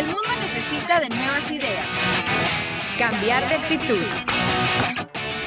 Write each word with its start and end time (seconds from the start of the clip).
El 0.00 0.06
mundo 0.06 0.30
necesita 0.40 0.98
de 0.98 1.10
nuevas 1.10 1.50
ideas, 1.50 1.86
cambiar 2.98 3.46
de 3.50 3.56
actitud 3.56 4.02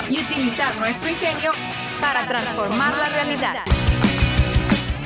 y 0.07 0.19
utilizar 0.19 0.77
nuestro 0.77 1.09
ingenio 1.09 1.53
para 1.99 2.27
transformar 2.27 2.95
la 2.95 3.09
realidad. 3.09 3.55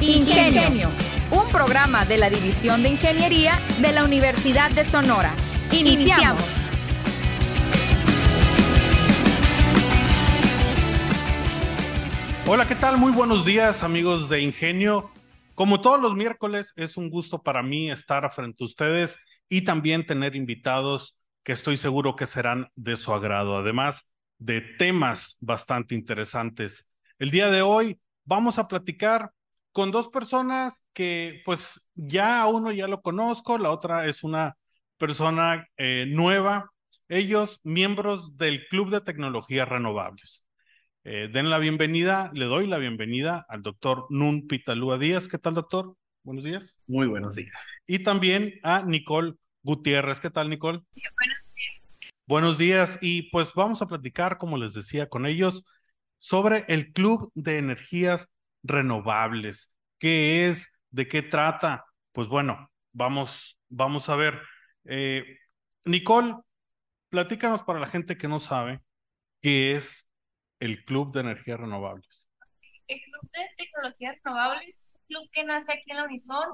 Ingenio, 0.02 0.89
un 1.31 1.49
programa 1.49 2.04
de 2.04 2.18
la 2.18 2.29
División 2.29 2.83
de 2.83 2.89
Ingeniería 2.89 3.62
de 3.80 3.94
la 3.94 4.04
Universidad 4.04 4.70
de 4.71 4.84
Sonora. 4.84 5.32
Iniciamos. 5.71 6.43
Hola, 12.45 12.68
¿qué 12.68 12.75
tal? 12.75 12.98
Muy 12.98 13.14
buenos 13.14 13.45
días, 13.45 13.82
amigos 13.82 14.27
de 14.27 14.41
Ingenio. 14.41 15.09
Como 15.55 15.79
todos 15.79 16.02
los 16.02 16.16
miércoles, 16.16 16.73
es 16.75 16.98
un 16.98 17.09
gusto 17.09 17.41
para 17.41 17.64
mí 17.64 17.89
estar 17.89 18.29
frente 18.34 18.61
a 18.61 18.66
ustedes 18.66 19.18
y 19.50 19.64
también 19.64 20.05
tener 20.05 20.35
invitados 20.35 21.17
que 21.44 21.53
estoy 21.53 21.77
seguro 21.77 22.16
que 22.16 22.27
serán 22.27 22.70
de 22.76 22.98
su 22.98 23.13
agrado, 23.13 23.58
además 23.58 24.08
de 24.38 24.62
temas 24.62 25.38
bastante 25.41 25.95
interesantes. 25.95 26.91
El 27.20 27.31
día 27.31 27.49
de 27.49 27.62
hoy 27.62 27.99
vamos 28.25 28.59
a 28.59 28.67
platicar 28.67 29.31
con 29.72 29.91
dos 29.91 30.09
personas 30.09 30.86
que 30.94 31.41
pues 31.45 31.91
ya 31.95 32.45
uno 32.48 32.72
ya 32.72 32.88
lo 32.88 33.02
conozco, 33.02 33.58
la 33.58 33.72
otra 33.72 34.08
es 34.08 34.23
una 34.23 34.58
persona 34.98 35.67
eh, 35.77 36.05
nueva, 36.08 36.72
ellos 37.08 37.59
miembros 37.64 38.38
del 38.38 38.67
Club 38.70 38.89
de 38.89 39.02
Tecnologías 39.02 39.70
Renovables. 39.70 40.45
Eh, 41.03 41.30
den 41.31 41.50
la 41.50 41.59
bienvenida, 41.59 42.31
le 42.34 42.45
doy 42.45 42.67
la 42.67 42.80
bienvenida 42.80 43.45
al 43.48 43.61
doctor 43.64 44.08
Nun 44.09 44.48
Pitalúa 44.48 44.98
Díaz. 44.98 45.27
¿Qué 45.27 45.38
tal, 45.38 45.53
doctor? 45.53 45.95
Buenos 46.27 46.44
días. 46.44 46.77
Muy 46.88 47.08
buenos 47.08 47.36
días. 47.36 47.54
Y 47.86 47.99
también 47.99 48.59
a 48.62 48.81
Nicole 48.81 49.36
Gutiérrez. 49.63 50.20
¿Qué 50.20 50.30
tal, 50.30 50.50
Nicole? 50.50 50.80
buenos 50.91 51.53
días. 51.53 52.11
Buenos 52.25 52.58
días. 52.58 53.00
Y 53.02 53.31
pues 53.31 53.53
vamos 53.53 53.81
a 53.81 53.88
platicar, 53.88 54.38
como 54.38 54.58
les 54.58 54.73
decía, 54.73 55.08
con 55.08 55.25
ellos 55.25 55.64
sobre 56.17 56.66
el 56.67 56.92
Club 56.92 57.31
de 57.33 57.59
Energías 57.59 58.28
Renovables. 58.61 59.78
¿Qué 60.00 60.48
es? 60.48 60.81
¿De 60.89 61.08
qué 61.08 61.22
trata? 61.22 61.86
Pues 62.11 62.28
bueno, 62.28 62.73
vamos, 62.92 63.58
vamos 63.70 64.09
a 64.09 64.17
ver. 64.17 64.42
Eh, 64.83 65.23
Nicole, 65.86 66.36
platícanos 67.08 67.64
para 67.64 67.80
la 67.80 67.88
gente 67.88 68.17
que 68.17 68.28
no 68.28 68.42
sabe 68.42 68.81
qué 69.42 69.78
es 69.78 70.09
el 70.59 70.83
Club 70.83 71.14
de 71.14 71.22
Energías 71.22 71.58
Renovables? 71.58 72.27
De 73.33 73.50
Tecnologías 73.58 74.17
Renovables 74.23 74.80
es 74.80 74.94
un 74.94 75.02
club 75.08 75.30
que 75.31 75.44
nace 75.44 75.73
aquí 75.73 75.92
en 75.92 75.97
la 75.97 76.03
Unison. 76.06 76.45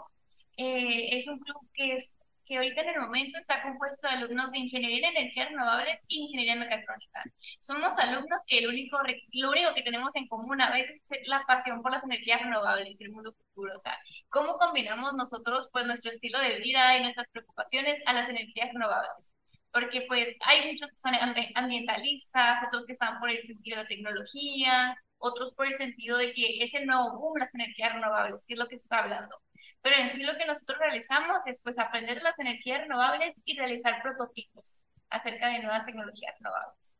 Eh, 0.57 1.16
es 1.16 1.27
un 1.27 1.39
club 1.39 1.57
que, 1.73 1.95
es, 1.95 2.11
que 2.45 2.57
ahorita 2.57 2.81
en 2.81 2.89
el 2.89 3.02
momento 3.02 3.39
está 3.39 3.61
compuesto 3.63 4.07
de 4.07 4.16
alumnos 4.16 4.52
de 4.52 4.59
Ingeniería 4.59 5.11
de 5.11 5.17
Energías 5.17 5.49
Renovables 5.49 5.99
y 6.07 6.25
Ingeniería 6.25 6.55
Mecatrónica. 6.55 7.23
Somos 7.59 7.97
alumnos 7.99 8.41
que 8.47 8.59
el 8.59 8.67
único, 8.67 8.99
lo 9.33 9.51
único 9.51 9.73
que 9.75 9.83
tenemos 9.83 10.16
en 10.16 10.27
común 10.27 10.61
a 10.61 10.71
veces 10.71 11.01
es 11.09 11.27
la 11.27 11.44
pasión 11.45 11.81
por 11.81 11.91
las 11.91 12.03
energías 12.03 12.41
renovables 12.41 12.95
y 12.99 13.03
el 13.03 13.11
mundo 13.11 13.33
futuro. 13.33 13.75
O 13.75 13.79
sea, 13.79 13.97
cómo 14.29 14.57
combinamos 14.57 15.13
nosotros 15.13 15.69
pues 15.71 15.85
nuestro 15.85 16.11
estilo 16.11 16.39
de 16.39 16.59
vida 16.59 16.97
y 16.97 17.01
nuestras 17.03 17.27
preocupaciones 17.31 17.99
a 18.05 18.13
las 18.13 18.29
energías 18.29 18.73
renovables 18.73 19.33
porque 19.73 20.05
pues 20.07 20.35
hay 20.45 20.71
muchos 20.71 20.91
que 20.91 20.99
son 20.99 21.13
ambientalistas, 21.55 22.61
otros 22.67 22.85
que 22.85 22.94
están 22.94 23.19
por 23.19 23.31
el 23.31 23.41
sentido 23.41 23.77
de 23.77 23.83
la 23.83 23.89
tecnología, 23.89 24.95
otros 25.23 25.53
por 25.55 25.66
el 25.66 25.73
sentido 25.75 26.17
de 26.17 26.33
que 26.33 26.63
es 26.63 26.73
el 26.75 26.85
nuevo 26.85 27.17
boom, 27.17 27.39
las 27.39 27.53
energías 27.55 27.93
renovables, 27.93 28.43
que 28.45 28.53
es 28.53 28.59
lo 28.59 28.67
que 28.67 28.77
se 28.77 28.83
está 28.83 28.99
hablando. 28.99 29.35
Pero 29.81 29.97
en 29.97 30.11
sí 30.11 30.21
lo 30.21 30.35
que 30.38 30.45
nosotros 30.45 30.77
realizamos 30.79 31.47
es 31.47 31.61
pues 31.61 31.79
aprender 31.79 32.21
las 32.21 32.38
energías 32.39 32.81
renovables 32.81 33.33
y 33.45 33.57
realizar 33.57 34.01
prototipos 34.01 34.83
acerca 35.09 35.47
de 35.49 35.61
nuevas 35.61 35.85
tecnologías 35.85 36.35
renovables. 36.39 36.95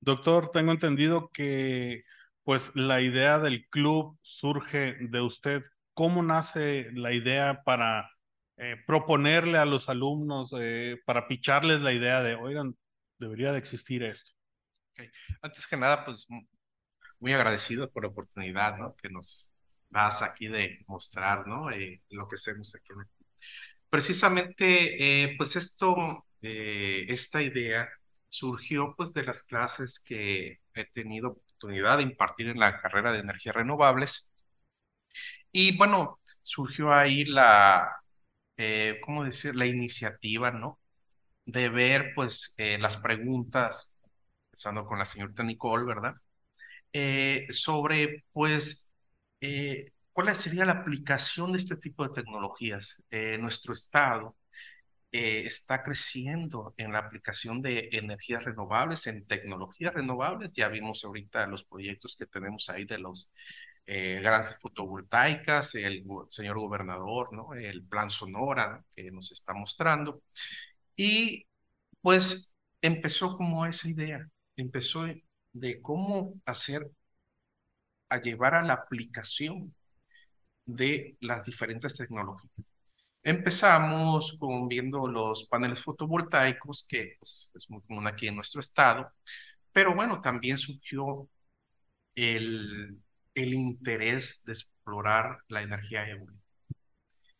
Doctor, 0.00 0.50
tengo 0.52 0.72
entendido 0.72 1.30
que 1.32 2.04
pues 2.42 2.74
la 2.74 3.00
idea 3.00 3.38
del 3.38 3.68
club 3.68 4.18
surge 4.20 4.96
de 5.00 5.20
usted. 5.20 5.62
¿Cómo 5.94 6.22
nace 6.22 6.90
la 6.92 7.12
idea 7.12 7.62
para 7.64 8.10
eh, 8.56 8.76
proponerle 8.86 9.58
a 9.58 9.64
los 9.64 9.88
alumnos 9.88 10.54
eh, 10.58 11.00
para 11.06 11.28
picharles 11.28 11.80
la 11.80 11.92
idea 11.92 12.20
de, 12.20 12.34
oigan, 12.34 12.76
debería 13.18 13.52
de 13.52 13.58
existir 13.58 14.02
esto? 14.02 14.32
Antes 15.40 15.66
que 15.66 15.76
nada, 15.76 16.04
pues 16.04 16.26
muy 17.22 17.32
agradecido 17.34 17.90
por 17.90 18.04
la 18.04 18.10
oportunidad 18.10 18.78
¿no? 18.78 18.96
que 18.96 19.08
nos 19.10 19.52
das 19.90 20.22
aquí 20.22 20.48
de 20.48 20.84
mostrar 20.88 21.46
¿no? 21.46 21.70
Eh, 21.70 22.02
lo 22.10 22.28
que 22.28 22.36
hacemos 22.36 22.74
aquí. 22.74 22.88
Precisamente, 23.90 25.34
pues 25.38 25.56
esto, 25.56 26.26
esta 26.40 27.42
idea 27.42 27.88
surgió 28.28 28.94
pues 28.96 29.12
de 29.14 29.24
las 29.24 29.42
clases 29.44 30.00
que 30.00 30.60
he 30.74 30.84
tenido 30.86 31.30
oportunidad 31.30 31.98
de 31.98 32.04
impartir 32.04 32.48
en 32.48 32.58
la 32.60 32.80
carrera 32.80 33.12
de 33.12 33.20
energías 33.20 33.54
renovables. 33.54 34.32
Y 35.52 35.76
bueno, 35.76 36.20
surgió 36.42 36.92
ahí 36.92 37.24
la, 37.24 37.88
eh, 38.56 39.00
¿cómo 39.04 39.24
decir? 39.24 39.54
La 39.56 39.66
iniciativa, 39.66 40.50
¿no? 40.50 40.80
De 41.46 41.68
ver, 41.70 42.12
pues, 42.16 42.54
eh, 42.58 42.78
las 42.78 42.98
preguntas, 42.98 43.92
empezando 44.46 44.86
con 44.86 44.98
la 45.00 45.06
señorita 45.06 45.44
Nicole, 45.44 45.86
¿verdad? 45.86 46.14
Eh, 46.92 47.46
sobre, 47.50 48.24
pues, 48.32 48.92
cuál 50.12 50.34
sería 50.34 50.64
la 50.64 50.72
aplicación 50.72 51.52
de 51.52 51.58
este 51.58 51.76
tipo 51.76 52.06
de 52.06 52.14
tecnologías. 52.14 53.02
nuestro 53.38 53.72
Estado 53.72 54.36
está 55.12 55.82
creciendo 55.84 56.74
en 56.78 56.92
la 56.92 57.00
aplicación 57.00 57.62
de 57.62 57.90
energías 57.92 58.44
renovables, 58.44 59.06
en 59.06 59.26
tecnologías 59.26 59.94
renovables. 59.94 60.52
Ya 60.54 60.68
vimos 60.68 61.04
ahorita 61.04 61.46
los 61.46 61.64
proyectos 61.64 62.16
que 62.16 62.26
tenemos 62.26 62.70
ahí 62.70 62.84
de 62.86 62.98
los 62.98 63.30
eh, 63.86 64.20
grandes 64.22 64.56
fotovoltaicas, 64.60 65.74
el 65.74 66.04
señor 66.28 66.58
gobernador, 66.58 67.32
¿no? 67.32 67.52
El 67.54 67.84
plan 67.84 68.10
Sonora 68.10 68.84
que 68.94 69.10
nos 69.10 69.32
está 69.32 69.52
mostrando. 69.54 70.22
Y 70.96 71.46
pues 72.00 72.54
empezó 72.80 73.36
como 73.36 73.66
esa 73.66 73.88
idea, 73.88 74.28
empezó 74.56 75.06
de 75.52 75.80
cómo 75.82 76.40
hacer, 76.46 76.90
a 78.08 78.20
llevar 78.20 78.54
a 78.54 78.62
la 78.62 78.74
aplicación 78.74 79.74
de 80.66 81.16
las 81.20 81.44
diferentes 81.44 81.96
tecnologías. 81.96 82.52
Empezamos 83.22 84.36
con 84.38 84.68
viendo 84.68 85.06
los 85.06 85.46
paneles 85.46 85.82
fotovoltaicos, 85.82 86.84
que 86.88 87.16
pues, 87.18 87.52
es 87.54 87.70
muy 87.70 87.82
común 87.82 88.06
aquí 88.06 88.28
en 88.28 88.36
nuestro 88.36 88.60
estado, 88.60 89.12
pero 89.72 89.94
bueno, 89.94 90.20
también 90.20 90.58
surgió 90.58 91.28
el, 92.14 93.00
el 93.34 93.54
interés 93.54 94.44
de 94.44 94.52
explorar 94.54 95.38
la 95.48 95.62
energía 95.62 96.08
eólica. 96.08 96.34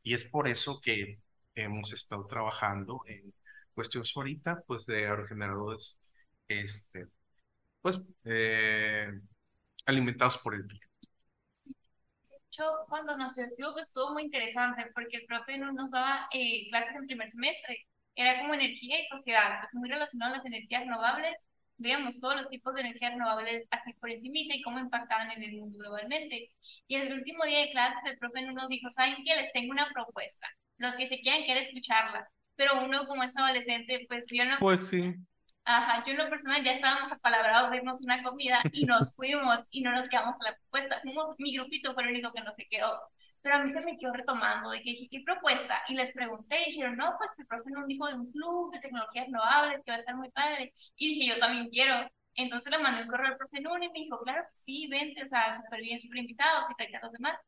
Y 0.03 0.15
es 0.15 0.25
por 0.25 0.49
eso 0.49 0.81
que 0.81 1.21
hemos 1.55 1.93
estado 1.93 2.27
trabajando 2.27 3.03
en 3.07 3.33
cuestiones 3.75 4.13
ahorita, 4.17 4.63
pues 4.67 4.87
de 4.87 5.07
aerogeneradores, 5.07 6.01
este, 6.49 7.09
pues, 7.83 8.03
eh, 8.25 9.09
alimentados 9.85 10.39
por 10.39 10.55
el. 10.55 10.67
De 10.67 10.79
hecho, 12.49 12.65
cuando 12.89 13.17
nació 13.17 13.45
el 13.45 13.55
club 13.55 13.79
estuvo 13.79 14.13
muy 14.13 14.25
interesante 14.25 14.91
porque 14.95 15.19
el 15.19 15.27
profe 15.27 15.59
no 15.59 15.73
nos 15.73 15.91
daba 15.91 16.29
eh, 16.33 16.69
clases 16.71 16.97
en 16.97 17.07
primer 17.07 17.29
semestre. 17.29 17.87
Era 18.15 18.41
como 18.41 18.55
energía 18.55 19.01
y 19.01 19.07
sociedad, 19.07 19.61
pues 19.61 19.75
muy 19.75 19.89
relacionado 19.89 20.35
a 20.35 20.37
las 20.39 20.47
energías 20.47 20.83
renovables 20.83 21.35
veíamos 21.83 22.21
todos 22.21 22.37
los 22.37 22.49
tipos 22.49 22.75
de 22.75 22.81
energías 22.81 23.13
renovables 23.13 23.67
así 23.71 23.93
por 23.95 24.11
encima 24.11 24.55
y 24.55 24.63
cómo 24.63 24.79
impactaban 24.79 25.31
en 25.33 25.43
el 25.43 25.59
mundo 25.59 25.79
globalmente. 25.79 26.51
Y 26.87 26.97
el 26.97 27.13
último 27.13 27.45
día 27.45 27.61
de 27.61 27.71
clases 27.71 28.01
el 28.05 28.19
profe 28.19 28.43
nos 28.43 28.69
dijo, 28.69 28.89
¿saben 28.91 29.17
qué? 29.25 29.37
Les 29.37 29.53
tengo 29.53 29.73
una 29.73 29.89
propuesta. 29.93 30.47
Los 30.79 30.97
que 30.97 31.07
se 31.07 31.21
quieran 31.21 31.45
quieren 31.45 31.65
escucharla. 31.65 32.29
Pero 32.57 32.85
uno 32.85 33.07
como 33.07 33.23
es 33.23 33.37
adolescente, 33.37 34.05
pues 34.09 34.25
yo 34.31 34.45
no... 34.45 34.59
Pues 34.59 34.89
sí. 34.89 35.15
Ajá, 35.65 36.05
yo 36.05 36.13
en 36.13 36.19
lo 36.19 36.29
personal 36.29 36.63
ya 36.65 36.73
estábamos 36.73 37.13
apalabrados 37.13 37.71
de 37.71 37.77
irnos 37.79 38.01
una 38.03 38.23
comida 38.23 38.61
y 38.73 38.85
nos 38.87 39.15
fuimos 39.15 39.65
y 39.71 39.83
no 39.83 39.93
nos 39.93 40.09
quedamos 40.09 40.35
a 40.41 40.51
la 40.51 40.57
propuesta. 40.57 41.01
Fuimos, 41.03 41.37
mi 41.39 41.55
grupito 41.57 41.95
fue 41.95 42.03
el 42.05 42.11
único 42.11 42.33
que 42.33 42.43
no 42.43 42.53
se 42.53 42.67
quedó. 42.69 43.01
Pero 43.43 43.57
a 43.57 43.59
mí 43.65 43.73
se 43.73 43.81
me 43.81 43.99
quedó 43.99 44.13
retomando 44.13 44.71
de 44.71 44.79
que 44.83 44.91
dije, 44.91 45.09
¿qué 45.11 45.23
propuesta? 45.25 45.83
Y 45.89 45.95
les 45.95 46.13
pregunté 46.13 46.63
y 46.63 46.71
dijeron, 46.73 46.97
no, 46.97 47.15
pues 47.19 47.31
el 47.39 47.47
profe 47.47 47.71
nos 47.71 47.87
dijo 47.89 48.07
de 48.07 48.15
un 48.15 48.31
club 48.31 48.73
de 48.73 48.81
tecnologías 48.81 49.27
renovables 49.27 49.83
que 49.85 49.91
va 49.91 49.97
a 49.97 50.01
estar 50.01 50.17
muy 50.17 50.31
padre. 50.31 50.73
Y 50.97 51.15
dije, 51.15 51.35
yo 51.35 51.39
también 51.41 51.69
quiero. 51.71 52.09
Entonces 52.35 52.71
le 52.73 52.79
mandé 52.79 53.03
un 53.03 53.09
correo 53.09 53.29
al 53.29 53.37
profe 53.37 53.61
Nunes 53.61 53.89
y 53.91 53.93
me 53.93 54.01
dijo, 54.01 54.21
claro 54.21 54.43
que 54.45 54.57
sí, 54.61 54.87
vente, 54.89 55.23
o 55.25 55.27
sea, 55.27 55.53
súper 55.55 55.81
bien, 55.81 56.01
súper 56.01 56.19
invitados 56.19 56.65
y 56.71 56.75
tal, 56.77 57.01
los 57.03 57.13
demás. 57.13 57.39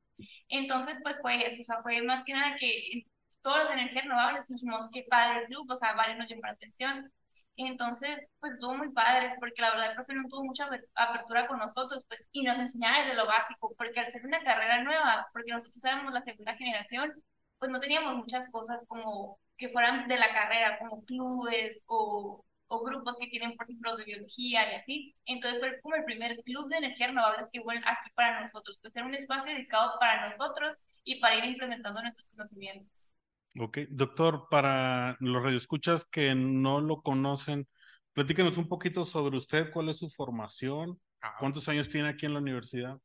Entonces, 0.49 0.99
pues 1.03 1.19
fue 1.21 1.47
eso, 1.47 1.61
o 1.63 1.65
sea, 1.65 1.83
fue 1.83 2.03
más 2.03 2.25
que 2.25 2.33
nada 2.33 2.57
que 2.59 3.05
todas 3.43 3.65
las 3.65 3.75
energías 3.75 4.05
renovables 4.05 4.49
dijimos, 4.49 4.89
qué 4.93 5.05
padre 5.09 5.43
el 5.43 5.47
club, 5.47 5.71
o 5.71 5.77
sea, 5.77 5.95
varios 5.95 6.19
nos 6.19 6.29
llamaron 6.29 6.51
la 6.53 6.57
atención. 6.57 7.13
Entonces, 7.57 8.19
pues 8.41 8.53
estuvo 8.55 8.75
muy 8.75 8.91
padre, 8.93 9.35
porque 9.39 9.63
la 9.63 9.71
verdad 9.71 9.91
el 9.91 9.95
profe 9.97 10.15
no 10.15 10.29
tuvo 10.29 10.45
mucha 10.45 10.69
apertura 10.95 11.47
con 11.47 11.59
nosotros, 11.59 12.05
pues, 12.09 12.27
y 12.33 12.43
nos 12.43 12.59
enseñaba 12.59 13.01
desde 13.03 13.15
lo 13.15 13.27
básico, 13.27 13.75
porque 13.79 14.01
al 14.01 14.11
ser 14.13 14.27
una 14.27 14.43
carrera 14.43 14.83
nueva, 14.83 15.27
porque 15.33 15.53
nosotros 15.53 15.83
éramos 15.85 16.13
la 16.13 16.23
segunda 16.23 16.57
generación, 16.57 17.13
pues 17.59 17.71
no 17.71 17.81
teníamos 17.81 18.17
muchas 18.17 18.49
cosas 18.51 18.81
como 18.89 19.39
que 19.57 19.69
fueran 19.71 20.09
de 20.09 20.19
la 20.19 20.33
carrera, 20.33 20.79
como 20.79 21.05
clubes 21.05 21.83
o, 21.87 22.45
o 22.69 22.85
grupos 22.85 23.17
que 23.19 23.29
tienen, 23.29 23.57
por 23.57 23.67
ejemplo, 23.71 23.97
de 23.97 24.05
biología 24.05 24.73
y 24.73 24.75
así. 24.77 25.15
Entonces 25.27 25.61
fue 25.61 25.81
como 25.81 25.95
el 25.97 26.05
primer 26.05 26.37
club 26.45 26.69
de 26.69 26.79
energía 26.79 27.07
renovables 27.09 27.49
que 27.53 27.61
hubo 27.61 27.71
aquí 27.71 28.11
para 28.15 28.41
nosotros, 28.43 28.79
pues 28.83 28.95
era 28.97 29.07
un 29.07 29.15
espacio 29.15 29.53
dedicado 29.53 29.97
para 30.01 30.29
nosotros 30.29 30.77
y 31.05 31.21
para 31.21 31.37
ir 31.37 31.45
implementando 31.45 32.03
nuestros 32.03 32.29
conocimientos. 32.31 33.09
Ok, 33.57 33.79
doctor, 33.89 34.49
para 34.51 35.17
los 35.21 35.43
radioescuchas 35.43 36.05
que 36.05 36.35
no 36.35 36.81
lo 36.81 37.03
conocen, 37.03 37.69
platíquenos 38.13 38.59
un 38.59 38.69
poquito 38.69 39.07
sobre 39.07 39.37
usted, 39.37 39.71
cuál 39.73 39.89
es 39.91 39.99
su 39.99 40.11
formación, 40.11 41.01
cuántos 41.39 41.69
años 41.69 41.89
tiene 41.89 42.09
aquí 42.09 42.27
en 42.27 42.35
la 42.35 42.41
universidad. 42.41 42.99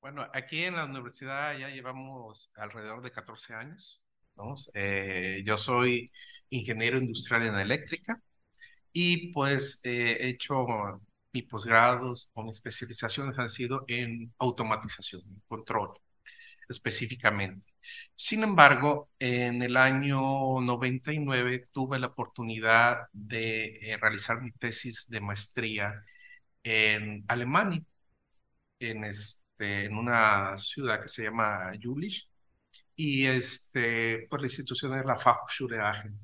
Bueno, 0.00 0.26
aquí 0.34 0.64
en 0.64 0.76
la 0.76 0.84
universidad 0.84 1.56
ya 1.58 1.68
llevamos 1.70 2.50
alrededor 2.56 3.02
de 3.02 3.12
14 3.12 3.54
años. 3.54 4.02
Eh, 4.74 5.42
yo 5.46 5.56
soy 5.56 6.10
ingeniero 6.50 6.98
industrial 6.98 7.46
en 7.46 7.58
eléctrica 7.58 8.20
y 8.92 9.32
pues 9.32 9.80
eh, 9.84 10.18
he 10.20 10.28
hecho 10.30 10.66
mis 11.32 11.44
posgrados 11.44 12.30
o 12.34 12.42
mis 12.42 12.56
especializaciones 12.56 13.38
han 13.38 13.48
sido 13.48 13.84
en 13.88 14.32
automatización, 14.38 15.22
control 15.46 15.94
específicamente. 16.68 17.73
Sin 18.14 18.42
embargo, 18.42 19.10
en 19.18 19.62
el 19.62 19.76
año 19.76 20.60
99 20.60 21.68
tuve 21.72 21.98
la 21.98 22.08
oportunidad 22.08 23.08
de 23.12 23.92
eh, 23.92 23.96
realizar 24.00 24.40
mi 24.42 24.52
tesis 24.52 25.08
de 25.08 25.20
maestría 25.20 26.04
en 26.62 27.24
Alemania, 27.28 27.82
en, 28.78 29.04
este, 29.04 29.88
una 29.88 30.58
ciudad 30.58 31.00
que 31.02 31.08
se 31.08 31.24
llama 31.24 31.72
Jülich, 31.80 32.28
y 32.96 33.26
este, 33.26 34.26
pues 34.30 34.42
la 34.42 34.46
institución 34.48 34.98
es 34.98 35.04
la 35.06 35.18
Fachhochschule 35.18 35.78
Aachen. 35.80 36.18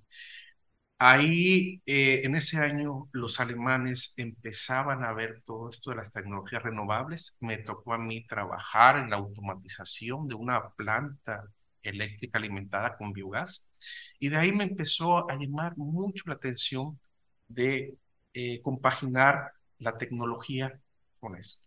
Ahí, 1.02 1.80
eh, 1.86 2.20
en 2.24 2.34
ese 2.34 2.58
año, 2.58 3.08
los 3.12 3.40
alemanes 3.40 4.12
empezaban 4.18 5.02
a 5.02 5.14
ver 5.14 5.42
todo 5.46 5.70
esto 5.70 5.90
de 5.90 5.96
las 5.96 6.10
tecnologías 6.10 6.62
renovables. 6.62 7.38
Me 7.40 7.56
tocó 7.58 7.94
a 7.94 7.98
mí 7.98 8.26
trabajar 8.26 8.98
en 8.98 9.08
la 9.08 9.16
automatización 9.16 10.28
de 10.28 10.34
una 10.34 10.68
planta 10.74 11.44
eléctrica 11.82 12.38
alimentada 12.38 12.98
con 12.98 13.12
biogás. 13.14 13.70
Y 14.18 14.28
de 14.28 14.36
ahí 14.36 14.52
me 14.52 14.64
empezó 14.64 15.30
a 15.30 15.36
llamar 15.38 15.74
mucho 15.78 16.24
la 16.26 16.34
atención 16.34 17.00
de 17.48 17.96
eh, 18.34 18.60
compaginar 18.62 19.52
la 19.78 19.96
tecnología 19.96 20.78
con 21.18 21.34
esto. 21.36 21.66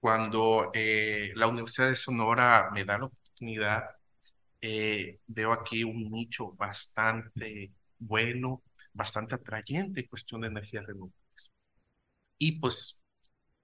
Cuando 0.00 0.70
eh, 0.74 1.32
la 1.36 1.46
Universidad 1.48 1.88
de 1.88 1.96
Sonora 1.96 2.70
me 2.72 2.84
da 2.84 2.98
la 2.98 3.06
oportunidad 3.06 3.95
eh, 4.60 5.20
veo 5.26 5.52
aquí 5.52 5.84
un 5.84 6.10
nicho 6.10 6.52
bastante 6.52 7.72
bueno, 7.98 8.62
bastante 8.92 9.34
atrayente 9.34 10.00
en 10.00 10.06
cuestión 10.06 10.40
de 10.40 10.48
energías 10.48 10.86
renovables. 10.86 11.52
Y 12.38 12.52
pues 12.60 13.02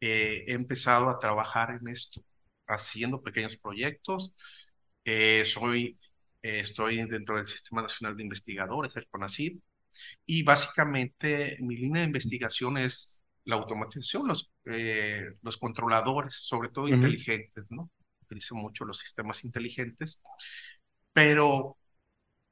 eh, 0.01 0.45
he 0.47 0.53
empezado 0.53 1.09
a 1.09 1.19
trabajar 1.19 1.79
en 1.81 1.89
esto, 1.89 2.23
haciendo 2.67 3.23
pequeños 3.23 3.57
proyectos. 3.57 4.33
Eh, 5.05 5.45
soy, 5.45 5.99
estoy 6.43 7.05
dentro 7.07 7.37
del 7.37 7.47
Sistema 7.47 7.83
Nacional 7.83 8.17
de 8.17 8.23
Investigadores, 8.23 8.97
el 8.97 9.09
CONACYT, 9.09 9.63
y 10.27 10.43
básicamente 10.43 11.59
mi 11.61 11.77
línea 11.77 12.03
de 12.03 12.07
investigación 12.07 12.79
es 12.79 13.23
la 13.45 13.57
automatización, 13.57 14.29
los, 14.29 14.51
los 15.43 15.57
controladores, 15.59 16.35
sobre 16.35 16.69
todo 16.71 16.89
inteligentes, 16.89 17.67
¿no? 17.71 17.91
Utilizo 18.23 18.55
mucho 18.55 18.85
los 18.85 18.99
sistemas 18.99 19.45
inteligentes 19.45 20.23
pero 21.13 21.79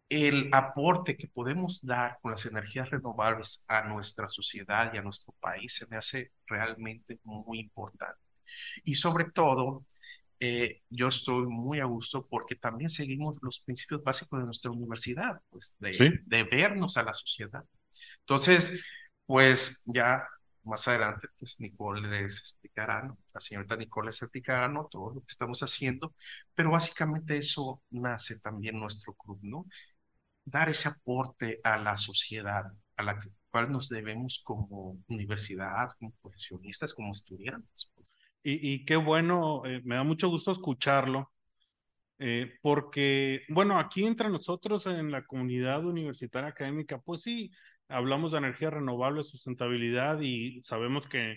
el 0.09 0.51
aporte 0.53 1.17
que 1.17 1.29
podemos 1.29 1.81
dar 1.83 2.19
con 2.21 2.33
las 2.33 2.47
energías 2.47 2.91
renovables 2.91 3.65
a 3.69 3.83
nuestra 3.85 4.29
sociedad 4.29 4.93
y 4.93 4.99
a 4.99 5.03
nuestro 5.03 5.35
país 5.41 5.75
se 5.75 5.87
me 5.89 5.97
hace 5.97 6.33
realmente 6.47 7.21
muy 7.25 7.61
importante. 7.61 8.21
Y 8.85 8.97
sobre 8.97 9.27
todo, 9.27 9.85
eh, 10.41 10.83
yo 10.91 11.09
estoy 11.09 11.47
muy 11.47 11.81
a 11.81 11.85
gusto 11.85 12.27
porque 12.27 12.57
también 12.57 12.91
seguimos 12.91 13.39
los 13.43 13.61
principios 13.61 14.03
básicos 14.03 14.41
de 14.41 14.47
nuestra 14.47 14.71
universidad, 14.71 15.41
pues 15.51 15.77
de, 15.79 16.21
de 16.25 16.45
vernos 16.45 16.97
a 16.97 17.05
la 17.05 17.15
sociedad. 17.15 17.65
Entonces, 18.21 18.85
pues 19.27 19.83
ya 19.87 20.25
más 20.65 20.87
adelante, 20.89 21.29
pues 21.39 21.61
Nicole 21.61 22.09
les 22.09 22.39
explicará, 22.39 23.03
¿no? 23.03 23.19
La 23.35 23.41
señorita 23.41 23.77
Nicole 23.77 24.09
les 24.09 24.23
explicará, 24.23 24.69
¿no? 24.69 24.87
Todo 24.91 25.15
lo 25.15 25.21
que 25.21 25.31
estamos 25.31 25.61
haciendo, 25.63 26.15
pero 26.55 26.71
básicamente 26.71 27.37
eso 27.37 27.83
nace 27.91 28.41
también 28.41 28.79
nuestro 28.79 29.15
club, 29.15 29.39
¿no? 29.43 29.67
Dar 30.45 30.69
ese 30.69 30.89
aporte 30.89 31.61
a 31.65 31.79
la 31.79 31.97
sociedad, 31.97 32.65
a 32.97 33.03
la 33.03 33.21
cual 33.51 33.71
nos 33.73 33.89
debemos 33.89 34.41
como 34.45 34.99
universidad, 35.09 35.91
como 35.99 36.13
profesionistas, 36.23 36.95
como 36.95 37.13
estudiantes. 37.13 37.91
Pues. 37.95 38.13
Y, 38.43 38.85
qué 38.87 38.97
bueno, 38.97 39.63
eh, 39.67 39.83
me 39.85 39.97
da 39.97 40.03
mucho 40.03 40.29
gusto 40.29 40.53
escucharlo, 40.53 41.31
eh, 42.19 42.59
porque, 42.63 43.43
bueno, 43.49 43.79
aquí 43.79 44.05
entre 44.07 44.29
nosotros 44.31 44.87
en 44.87 45.11
la 45.11 45.25
comunidad 45.25 45.85
universitaria 45.85 46.51
académica, 46.51 46.99
pues 47.01 47.23
sí, 47.23 47.51
hablamos 47.91 48.33
de 48.33 48.39
energía 48.39 48.71
renovable, 48.71 49.23
sustentabilidad 49.25 50.21
y 50.21 50.63
sabemos 50.63 51.07
que 51.09 51.37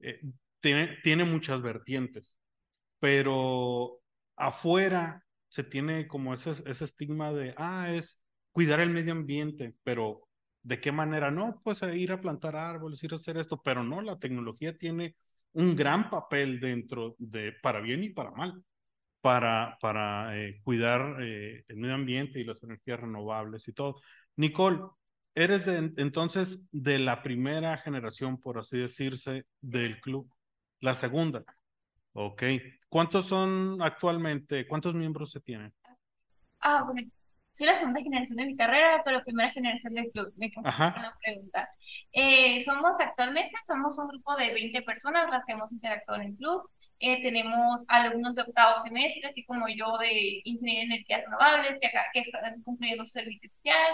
eh, 0.00 0.20
tiene, 0.60 0.98
tiene 1.02 1.24
muchas 1.24 1.62
vertientes, 1.62 2.38
pero 2.98 4.00
afuera 4.36 5.24
se 5.48 5.64
tiene 5.64 6.06
como 6.06 6.34
ese, 6.34 6.52
ese 6.66 6.84
estigma 6.84 7.32
de, 7.32 7.54
ah, 7.56 7.92
es 7.92 8.22
cuidar 8.52 8.80
el 8.80 8.90
medio 8.90 9.12
ambiente, 9.12 9.74
pero 9.82 10.28
¿de 10.62 10.80
qué 10.80 10.92
manera? 10.92 11.30
No, 11.30 11.60
pues 11.64 11.82
ir 11.82 12.12
a 12.12 12.20
plantar 12.20 12.56
árboles, 12.56 13.02
ir 13.04 13.12
a 13.12 13.16
hacer 13.16 13.36
esto, 13.38 13.62
pero 13.62 13.84
no, 13.84 14.00
la 14.02 14.18
tecnología 14.18 14.76
tiene 14.76 15.16
un 15.52 15.76
gran 15.76 16.10
papel 16.10 16.60
dentro 16.60 17.14
de, 17.18 17.52
para 17.62 17.80
bien 17.80 18.02
y 18.02 18.10
para 18.10 18.30
mal, 18.32 18.62
para, 19.20 19.78
para 19.80 20.38
eh, 20.38 20.60
cuidar 20.64 21.22
eh, 21.22 21.64
el 21.68 21.76
medio 21.76 21.94
ambiente 21.94 22.40
y 22.40 22.44
las 22.44 22.62
energías 22.62 23.00
renovables 23.00 23.66
y 23.68 23.72
todo. 23.72 24.00
Nicole, 24.36 24.80
Eres 25.38 25.68
entonces 25.68 26.60
de 26.72 26.98
la 26.98 27.22
primera 27.22 27.76
generación, 27.76 28.40
por 28.40 28.58
así 28.58 28.78
decirse, 28.78 29.44
del 29.60 30.00
club. 30.00 30.32
La 30.80 30.94
segunda. 30.94 31.44
Ok. 32.14 32.42
¿Cuántos 32.88 33.26
son 33.26 33.76
actualmente? 33.82 34.66
¿Cuántos 34.66 34.94
miembros 34.94 35.32
se 35.32 35.40
tienen? 35.40 35.74
Ah, 36.60 36.84
bueno, 36.84 37.02
soy 37.52 37.66
la 37.66 37.78
segunda 37.78 38.00
generación 38.00 38.38
de 38.38 38.46
mi 38.46 38.56
carrera, 38.56 39.02
pero 39.04 39.22
primera 39.24 39.50
generación 39.50 39.92
del 39.92 40.10
club. 40.10 40.32
Me 40.36 40.50
la 40.64 41.14
pregunta. 41.22 41.68
Eh, 42.12 42.62
somos 42.62 42.92
actualmente, 42.98 43.52
somos 43.66 43.98
un 43.98 44.08
grupo 44.08 44.36
de 44.36 44.54
20 44.54 44.80
personas 44.82 45.28
las 45.28 45.44
que 45.44 45.52
hemos 45.52 45.70
interactuado 45.70 46.22
en 46.22 46.28
el 46.28 46.36
club. 46.36 46.62
Eh, 46.98 47.22
tenemos 47.22 47.84
alumnos 47.88 48.34
de 48.36 48.40
octavo 48.40 48.78
semestre, 48.78 49.28
así 49.28 49.44
como 49.44 49.68
yo 49.68 49.98
de 49.98 50.40
Ingeniería 50.44 50.80
de 50.80 50.86
Energías 50.86 51.24
Renovables, 51.26 51.78
que 51.78 51.88
acá 51.88 52.06
que 52.14 52.20
están 52.20 52.62
cumpliendo 52.62 53.04
su 53.04 53.12
servicio 53.12 53.50
social. 53.50 53.92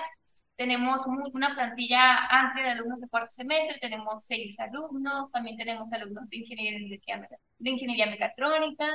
Tenemos 0.62 1.02
una 1.34 1.54
plantilla 1.56 2.24
amplia 2.26 2.66
de 2.66 2.70
alumnos 2.70 3.00
de 3.00 3.08
cuarto 3.08 3.30
semestre, 3.30 3.80
tenemos 3.80 4.24
seis 4.24 4.60
alumnos, 4.60 5.28
también 5.32 5.56
tenemos 5.56 5.92
alumnos 5.92 6.28
de 6.28 6.36
ingeniería, 6.36 6.78
de 7.58 7.70
ingeniería 7.70 8.06
mecatrónica, 8.06 8.86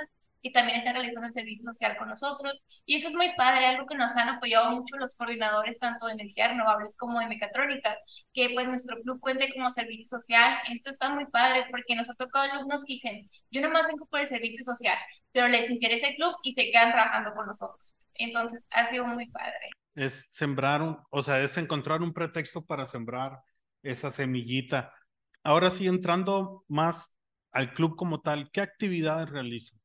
que 0.42 0.52
también 0.52 0.78
están 0.78 0.94
realizando 0.94 1.28
el 1.28 1.34
servicio 1.34 1.66
social 1.66 1.98
con 1.98 2.08
nosotros. 2.08 2.64
Y 2.86 2.96
eso 2.96 3.10
es 3.10 3.16
muy 3.16 3.36
padre, 3.36 3.66
algo 3.66 3.86
que 3.86 3.96
nos 3.96 4.16
han 4.16 4.30
apoyado 4.30 4.72
mucho 4.72 4.96
los 4.96 5.16
coordinadores 5.16 5.78
tanto 5.78 6.06
de 6.06 6.14
energías 6.14 6.52
renovables 6.52 6.96
como 6.96 7.20
de 7.20 7.28
mecatrónica, 7.28 7.98
que 8.34 8.52
pues 8.54 8.66
nuestro 8.66 8.96
club 9.02 9.20
cuente 9.20 9.52
como 9.54 9.70
servicio 9.70 10.08
social. 10.08 10.60
Esto 10.74 10.92
está 10.92 11.10
muy 11.10 11.26
padre 11.26 11.66
porque 11.70 11.96
nos 11.96 12.10
ha 12.10 12.14
tocado 12.16 12.50
alumnos 12.50 12.86
que 12.86 12.94
dicen, 12.94 13.30
yo 13.52 13.60
nomás 13.60 13.88
vengo 13.88 14.06
por 14.06 14.22
el 14.22 14.28
servicio 14.28 14.64
social, 14.64 14.98
pero 15.34 15.50
les 15.50 15.70
interesa 15.70 16.08
el 16.08 16.16
club 16.16 16.34
y 16.44 16.54
se 16.54 16.72
quedan 16.72 16.94
trabajando 16.94 17.34
con 17.34 17.46
nosotros. 17.46 17.94
Entonces 18.14 18.64
ha 18.70 18.90
sido 18.90 19.06
muy 19.06 19.28
padre 19.30 19.70
es 19.98 20.28
sembrar, 20.30 20.82
un, 20.84 20.98
o 21.10 21.24
sea, 21.24 21.42
es 21.42 21.58
encontrar 21.58 22.02
un 22.02 22.14
pretexto 22.14 22.64
para 22.64 22.86
sembrar 22.86 23.40
esa 23.82 24.12
semillita. 24.12 24.94
Ahora 25.44 25.72
sí, 25.72 25.88
entrando 25.88 26.64
más 26.68 27.16
al 27.52 27.74
club 27.74 27.96
como 27.96 28.22
tal, 28.22 28.52
¿qué 28.52 28.62
actividades 28.62 29.30
realizan? 29.30 29.80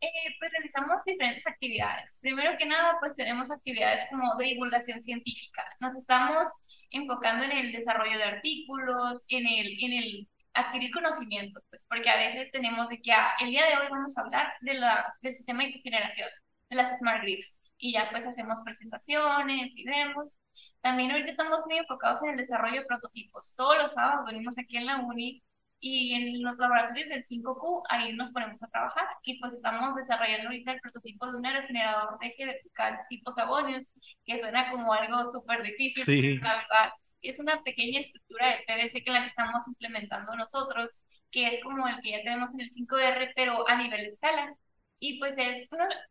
Eh, 0.00 0.08
pues 0.38 0.52
realizamos 0.52 0.98
diferentes 1.04 1.44
actividades. 1.48 2.16
Primero 2.20 2.56
que 2.56 2.66
nada, 2.66 2.96
pues 3.00 3.16
tenemos 3.16 3.50
actividades 3.50 4.04
como 4.08 4.36
de 4.36 4.44
divulgación 4.44 5.02
científica. 5.02 5.64
Nos 5.80 5.96
estamos 5.96 6.46
enfocando 6.90 7.44
en 7.44 7.50
el 7.50 7.72
desarrollo 7.72 8.16
de 8.16 8.24
artículos, 8.24 9.24
en 9.28 9.48
el, 9.48 9.84
en 9.84 9.92
el 9.92 10.28
adquirir 10.54 10.92
conocimiento, 10.92 11.60
pues 11.70 11.84
porque 11.88 12.08
a 12.08 12.16
veces 12.16 12.52
tenemos 12.52 12.88
de 12.88 13.02
que 13.02 13.12
ah, 13.12 13.32
el 13.40 13.50
día 13.50 13.66
de 13.66 13.76
hoy 13.78 13.88
vamos 13.90 14.16
a 14.16 14.20
hablar 14.20 14.52
de 14.60 14.74
la, 14.74 15.12
del 15.22 15.34
sistema 15.34 15.64
de 15.64 15.72
generación, 15.72 16.28
de 16.70 16.76
las 16.76 16.96
smart 16.98 17.22
grids 17.22 17.56
y 17.78 17.92
ya 17.92 18.08
pues 18.10 18.26
hacemos 18.26 18.60
presentaciones 18.64 19.76
y 19.76 19.84
vemos. 19.84 20.36
También 20.80 21.10
ahorita 21.10 21.30
estamos 21.30 21.60
muy 21.66 21.78
enfocados 21.78 22.22
en 22.22 22.30
el 22.30 22.36
desarrollo 22.36 22.80
de 22.80 22.86
prototipos. 22.86 23.54
Todos 23.56 23.76
los 23.78 23.92
sábados 23.92 24.24
venimos 24.26 24.58
aquí 24.58 24.76
en 24.76 24.86
la 24.86 25.00
uni 25.00 25.42
y 25.80 26.14
en 26.14 26.42
los 26.42 26.56
laboratorios 26.58 27.08
del 27.08 27.22
5Q 27.22 27.82
ahí 27.90 28.12
nos 28.14 28.30
ponemos 28.30 28.62
a 28.62 28.68
trabajar 28.68 29.04
y 29.22 29.38
pues 29.40 29.54
estamos 29.54 29.94
desarrollando 29.94 30.48
ahorita 30.48 30.72
el 30.72 30.80
prototipo 30.80 31.30
de 31.30 31.38
un 31.38 31.46
aerogenerador 31.46 32.18
de 32.18 32.26
eje 32.28 32.46
vertical 32.46 32.98
tipo 33.08 33.32
Sabonius, 33.34 33.90
que 34.24 34.40
suena 34.40 34.70
como 34.70 34.92
algo 34.92 35.30
súper 35.30 35.62
difícil, 35.62 36.40
la 36.40 36.56
verdad. 36.56 36.92
Es 37.22 37.40
una 37.40 37.62
pequeña 37.62 38.00
estructura 38.00 38.48
de 38.48 38.64
PVC 38.66 39.02
que 39.02 39.10
la 39.10 39.26
estamos 39.26 39.66
implementando 39.68 40.34
nosotros, 40.34 41.00
que 41.30 41.48
es 41.48 41.62
como 41.62 41.86
el 41.88 42.00
que 42.00 42.12
ya 42.12 42.22
tenemos 42.22 42.50
en 42.54 42.60
el 42.60 42.70
5R, 42.70 43.32
pero 43.34 43.68
a 43.68 43.76
nivel 43.76 44.06
escala. 44.06 44.54
Y 44.98 45.18
pues 45.18 45.34
es, 45.36 45.68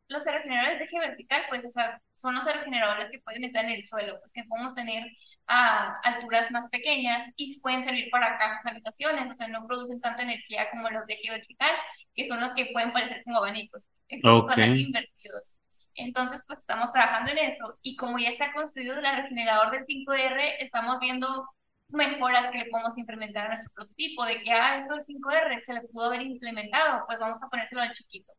los 0.08 0.28
aerogeneradores 0.28 0.80
de 0.80 0.86
eje 0.86 1.00
vertical, 1.00 1.42
pues 1.50 1.66
o 1.66 1.70
sea, 1.70 2.00
son 2.14 2.36
los 2.36 2.46
aerogeneradores 2.46 3.10
que 3.10 3.20
pueden 3.20 3.44
estar 3.44 3.66
en 3.66 3.72
el 3.72 3.86
suelo, 3.86 4.20
pues 4.20 4.32
que 4.32 4.44
podemos 4.44 4.76
tener 4.76 5.04
a 5.48 6.00
alturas 6.04 6.52
más 6.52 6.68
pequeñas 6.70 7.30
y 7.36 7.60
pueden 7.60 7.84
servir 7.84 8.10
para 8.12 8.38
casas, 8.38 8.66
habitaciones, 8.66 9.30
o 9.30 9.34
sea, 9.34 9.48
no 9.48 9.66
producen 9.68 10.02
tanta 10.02 10.24
energía 10.24 10.70
como 10.72 10.90
los 10.90 11.06
de 11.08 11.14
eje 11.16 11.32
vertical, 11.32 11.72
que 12.14 12.28
son 12.28 12.40
los 12.40 12.54
que 12.54 12.70
pueden 12.74 12.94
parecer 12.94 13.24
como 13.24 13.38
abanicos, 13.38 13.88
okay. 14.24 14.82
invertidos. 14.82 15.56
Entonces, 15.96 16.42
pues 16.46 16.60
estamos 16.60 16.92
trabajando 16.92 17.32
en 17.32 17.38
eso 17.38 17.78
y 17.82 17.96
como 17.96 18.20
ya 18.20 18.30
está 18.30 18.52
construido 18.54 19.00
el 19.00 19.16
regenerador 19.16 19.72
del 19.72 19.86
5R, 19.86 20.58
estamos 20.60 21.00
viendo 21.00 21.48
mejoras 21.90 22.52
que 22.52 22.60
le 22.60 22.66
podemos 22.66 22.98
implementar 22.98 23.46
a 23.46 23.50
nuestro 23.50 23.72
prototipo, 23.74 24.26
de 24.26 24.44
que, 24.44 24.52
ah, 24.52 24.78
esto 24.78 24.94
del 24.94 25.04
5R 25.04 25.60
se 25.60 25.74
le 25.74 25.82
pudo 25.82 26.06
haber 26.06 26.22
implementado, 26.22 27.06
pues 27.08 27.20
vamos 27.20 27.42
a 27.42 27.48
ponérselo 27.48 27.82
al 27.82 27.94
chiquito. 27.94 28.32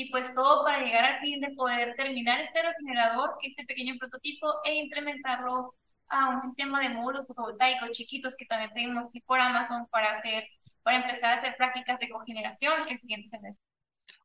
Y 0.00 0.10
pues 0.10 0.34
todo 0.34 0.64
para 0.64 0.82
llegar 0.82 1.04
al 1.04 1.20
fin 1.20 1.42
de 1.42 1.50
poder 1.50 1.94
terminar 1.94 2.40
este 2.40 2.58
aerogenerador, 2.58 3.32
este 3.42 3.66
pequeño 3.66 3.96
prototipo, 3.98 4.46
e 4.64 4.76
implementarlo 4.76 5.74
a 6.08 6.30
un 6.30 6.40
sistema 6.40 6.80
de 6.80 6.88
módulos 6.88 7.26
fotovoltaicos 7.26 7.90
chiquitos 7.90 8.34
que 8.34 8.46
también 8.46 8.72
tenemos 8.72 9.08
así 9.08 9.20
por 9.20 9.38
Amazon 9.38 9.86
para 9.90 10.12
hacer, 10.12 10.44
para 10.82 11.02
empezar 11.02 11.34
a 11.34 11.36
hacer 11.36 11.54
prácticas 11.58 11.98
de 11.98 12.08
cogeneración 12.08 12.88
el 12.88 12.98
siguiente 12.98 13.28
semestre. 13.28 13.62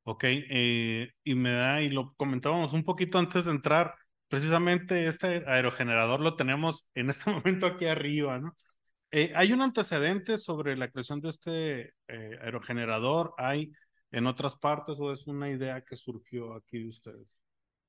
Ok, 0.06 0.24
eh, 0.24 1.12
y 1.26 1.36
me 1.36 1.52
da, 1.52 1.82
y 1.82 1.90
lo 1.90 2.14
comentábamos 2.16 2.72
un 2.72 2.86
poquito 2.86 3.18
antes 3.18 3.44
de 3.44 3.52
entrar, 3.52 3.96
precisamente 4.30 5.08
este 5.08 5.44
aerogenerador 5.46 6.22
lo 6.22 6.38
tenemos 6.38 6.88
en 6.94 7.10
este 7.10 7.30
momento 7.32 7.66
aquí 7.66 7.86
arriba, 7.86 8.40
¿no? 8.40 8.56
Eh, 9.12 9.34
¿Hay 9.36 9.52
un 9.52 9.62
antecedente 9.62 10.38
sobre 10.38 10.78
la 10.78 10.88
creación 10.88 11.20
de 11.20 11.30
este 11.30 11.94
eh, 12.08 12.40
aerogenerador? 12.42 13.34
¿Hay 13.38 13.74
en 14.16 14.28
otras 14.28 14.56
partes 14.56 14.98
o 14.98 15.12
es 15.12 15.28
una 15.28 15.50
idea 15.50 15.84
que 15.84 15.98
surgió 15.98 16.54
aquí 16.56 16.80
de 16.80 16.88
ustedes? 16.88 17.28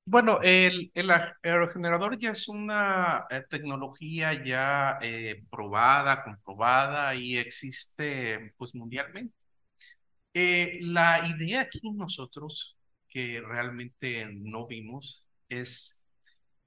Bueno, 0.03 0.39
el, 0.43 0.91
el 0.93 1.09
aerogenerador 1.09 2.17
ya 2.19 2.31
es 2.31 2.49
una 2.49 3.25
eh, 3.29 3.43
tecnología 3.49 4.43
ya 4.43 4.97
eh, 5.01 5.45
probada, 5.49 6.23
comprobada 6.25 7.15
y 7.15 7.37
existe 7.37 8.53
pues 8.57 8.75
mundialmente. 8.75 9.33
Eh, 10.33 10.79
la 10.81 11.25
idea 11.29 11.61
aquí 11.61 11.79
nosotros 11.95 12.77
que 13.07 13.41
realmente 13.41 14.27
no 14.33 14.67
vimos 14.67 15.25
es 15.47 16.05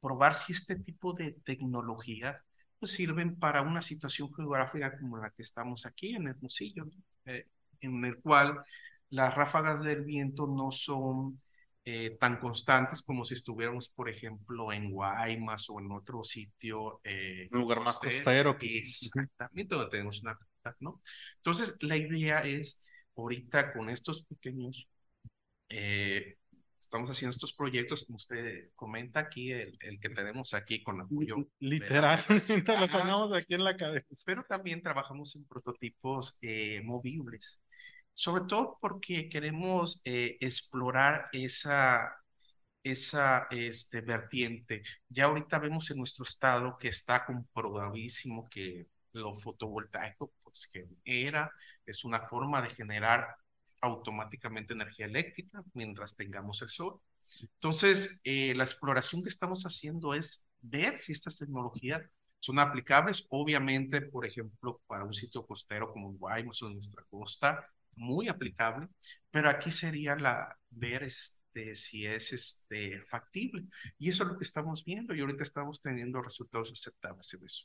probar 0.00 0.34
si 0.34 0.54
este 0.54 0.76
tipo 0.76 1.12
de 1.12 1.32
tecnología 1.44 2.42
pues 2.78 2.92
sirven 2.92 3.38
para 3.38 3.60
una 3.60 3.82
situación 3.82 4.32
geográfica 4.34 4.98
como 4.98 5.18
la 5.18 5.30
que 5.30 5.42
estamos 5.42 5.84
aquí 5.84 6.14
en 6.16 6.28
Hermosillo, 6.28 6.86
en 7.26 8.04
el 8.06 8.16
cual 8.20 8.64
las 9.10 9.34
ráfagas 9.34 9.82
del 9.82 10.04
viento 10.04 10.46
no 10.46 10.72
son 10.72 11.40
eh, 11.84 12.16
tan 12.20 12.38
constantes 12.38 13.02
como 13.02 13.24
si 13.24 13.34
estuviéramos, 13.34 13.88
por 13.88 14.08
ejemplo, 14.08 14.72
en 14.72 14.90
Guaymas 14.90 15.68
o 15.70 15.80
en 15.80 15.90
otro 15.92 16.22
sitio. 16.24 17.00
Eh, 17.04 17.48
Un 17.52 17.60
lugar 17.60 17.80
más 17.80 17.98
costero. 17.98 18.56
Exactamente, 18.60 19.74
donde 19.74 19.90
tenemos 19.90 20.22
una 20.22 20.36
costa, 20.36 20.76
¿no? 20.80 21.00
Entonces, 21.36 21.76
la 21.80 21.96
idea 21.96 22.40
es, 22.40 22.80
ahorita 23.16 23.72
con 23.72 23.90
estos 23.90 24.24
pequeños, 24.24 24.88
eh, 25.68 26.36
estamos 26.78 27.10
haciendo 27.10 27.32
estos 27.32 27.52
proyectos, 27.52 28.04
como 28.04 28.16
usted 28.16 28.70
comenta 28.74 29.20
aquí, 29.20 29.52
el, 29.52 29.76
el 29.80 30.00
que 30.00 30.10
tenemos 30.10 30.54
aquí 30.54 30.82
con 30.82 31.00
apoyo. 31.00 31.36
Literalmente 31.60 32.76
lo 32.78 32.88
tenemos 32.88 33.32
aquí 33.32 33.54
en 33.54 33.64
la 33.64 33.76
cabeza. 33.76 34.06
Pero 34.26 34.44
también 34.44 34.82
trabajamos 34.82 35.34
en 35.36 35.44
prototipos 35.46 36.38
movibles 36.84 37.62
sobre 38.20 38.44
todo 38.44 38.76
porque 38.82 39.30
queremos 39.30 40.02
eh, 40.04 40.36
explorar 40.40 41.30
esa, 41.32 42.22
esa 42.82 43.46
este, 43.50 44.02
vertiente. 44.02 44.82
Ya 45.08 45.24
ahorita 45.24 45.58
vemos 45.58 45.90
en 45.90 45.96
nuestro 45.96 46.24
estado 46.24 46.76
que 46.76 46.88
está 46.88 47.24
comprobadísimo 47.24 48.46
que 48.50 48.88
lo 49.12 49.34
fotovoltaico, 49.34 50.34
pues 50.42 50.68
que 50.70 50.86
era, 51.02 51.50
es 51.86 52.04
una 52.04 52.20
forma 52.20 52.60
de 52.60 52.68
generar 52.74 53.26
automáticamente 53.80 54.74
energía 54.74 55.06
eléctrica 55.06 55.64
mientras 55.72 56.14
tengamos 56.14 56.60
el 56.60 56.68
sol. 56.68 57.00
Entonces, 57.40 58.20
eh, 58.24 58.52
la 58.54 58.64
exploración 58.64 59.22
que 59.22 59.30
estamos 59.30 59.64
haciendo 59.64 60.12
es 60.12 60.44
ver 60.60 60.98
si 60.98 61.12
estas 61.12 61.38
tecnologías 61.38 62.02
son 62.38 62.58
aplicables, 62.58 63.24
obviamente, 63.30 64.02
por 64.02 64.26
ejemplo, 64.26 64.82
para 64.86 65.04
un 65.04 65.14
sitio 65.14 65.46
costero 65.46 65.90
como 65.90 66.12
Guaymas 66.12 66.62
o 66.62 66.68
nuestra 66.68 67.02
costa, 67.08 67.66
muy 67.94 68.28
aplicable, 68.28 68.88
pero 69.30 69.48
aquí 69.48 69.70
sería 69.70 70.16
la 70.16 70.58
ver 70.70 71.02
este, 71.02 71.76
si 71.76 72.06
es 72.06 72.32
este, 72.32 73.02
factible. 73.06 73.66
Y 73.98 74.08
eso 74.08 74.24
es 74.24 74.30
lo 74.30 74.38
que 74.38 74.44
estamos 74.44 74.84
viendo 74.84 75.14
y 75.14 75.20
ahorita 75.20 75.42
estamos 75.42 75.80
teniendo 75.80 76.22
resultados 76.22 76.72
aceptables 76.72 77.32
en 77.34 77.44
eso. 77.44 77.64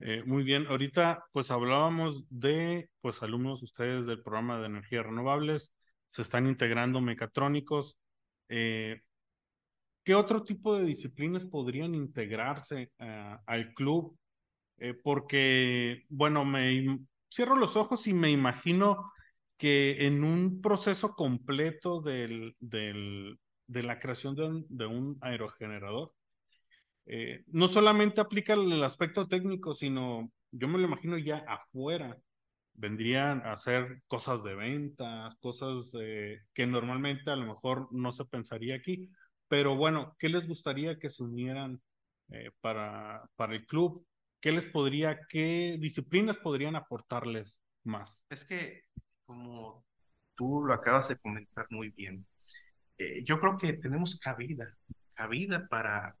Eh, 0.00 0.22
muy 0.26 0.42
bien, 0.42 0.66
ahorita 0.66 1.24
pues 1.32 1.50
hablábamos 1.50 2.24
de 2.28 2.90
pues 3.00 3.22
alumnos 3.22 3.62
ustedes 3.62 4.06
del 4.06 4.22
programa 4.22 4.58
de 4.58 4.66
energías 4.66 5.06
renovables, 5.06 5.72
se 6.08 6.22
están 6.22 6.46
integrando 6.46 7.00
mecatrónicos. 7.00 7.96
Eh, 8.48 9.00
¿Qué 10.04 10.14
otro 10.14 10.42
tipo 10.42 10.76
de 10.76 10.84
disciplinas 10.84 11.46
podrían 11.46 11.94
integrarse 11.94 12.92
eh, 12.98 13.36
al 13.46 13.74
club? 13.74 14.16
porque, 15.02 16.04
bueno, 16.10 16.44
me 16.44 16.98
cierro 17.32 17.56
los 17.56 17.76
ojos 17.76 18.06
y 18.06 18.12
me 18.12 18.30
imagino 18.30 19.12
que 19.56 20.06
en 20.06 20.24
un 20.24 20.60
proceso 20.60 21.14
completo 21.14 22.00
del, 22.00 22.56
del, 22.60 23.38
de 23.66 23.82
la 23.82 23.98
creación 23.98 24.34
de 24.34 24.44
un, 24.44 24.66
de 24.68 24.86
un 24.86 25.18
aerogenerador, 25.20 26.12
eh, 27.06 27.44
no 27.48 27.68
solamente 27.68 28.20
aplica 28.20 28.54
el 28.54 28.82
aspecto 28.82 29.28
técnico, 29.28 29.74
sino 29.74 30.32
yo 30.50 30.68
me 30.68 30.78
lo 30.78 30.84
imagino 30.84 31.18
ya 31.18 31.38
afuera. 31.48 32.16
Vendrían 32.76 33.40
a 33.42 33.52
hacer 33.52 34.02
cosas 34.08 34.42
de 34.42 34.54
ventas, 34.56 35.36
cosas 35.36 35.94
eh, 36.00 36.40
que 36.52 36.66
normalmente 36.66 37.30
a 37.30 37.36
lo 37.36 37.46
mejor 37.46 37.88
no 37.92 38.10
se 38.10 38.24
pensaría 38.24 38.74
aquí. 38.74 39.10
Pero 39.46 39.76
bueno, 39.76 40.16
¿qué 40.18 40.28
les 40.28 40.48
gustaría 40.48 40.98
que 40.98 41.10
se 41.10 41.22
unieran 41.22 41.80
eh, 42.30 42.50
para, 42.60 43.28
para 43.36 43.54
el 43.54 43.64
club? 43.66 44.04
¿Qué 44.40 44.50
les 44.50 44.66
podría, 44.66 45.20
qué 45.28 45.76
disciplinas 45.78 46.36
podrían 46.36 46.74
aportarles 46.74 47.56
más? 47.84 48.24
Es 48.28 48.44
que 48.44 48.82
como 49.26 49.84
tú 50.34 50.64
lo 50.64 50.74
acabas 50.74 51.08
de 51.08 51.18
comentar 51.18 51.66
muy 51.70 51.90
bien, 51.90 52.26
eh, 52.98 53.24
yo 53.24 53.40
creo 53.40 53.58
que 53.58 53.74
tenemos 53.74 54.18
cabida, 54.20 54.76
cabida 55.14 55.66
para 55.68 56.16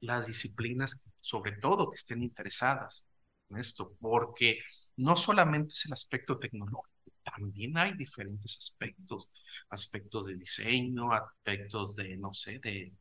las 0.00 0.26
disciplinas, 0.26 1.02
sobre 1.20 1.52
todo 1.52 1.90
que 1.90 1.96
estén 1.96 2.22
interesadas 2.22 3.06
en 3.50 3.58
esto, 3.58 3.96
porque 4.00 4.60
no 4.96 5.16
solamente 5.16 5.74
es 5.74 5.86
el 5.86 5.92
aspecto 5.92 6.38
tecnológico, 6.38 6.88
también 7.22 7.76
hay 7.78 7.94
diferentes 7.96 8.58
aspectos, 8.58 9.30
aspectos 9.70 10.26
de 10.26 10.36
diseño, 10.36 11.12
aspectos 11.12 11.96
de, 11.96 12.16
no 12.16 12.32
sé, 12.34 12.58
de... 12.60 12.92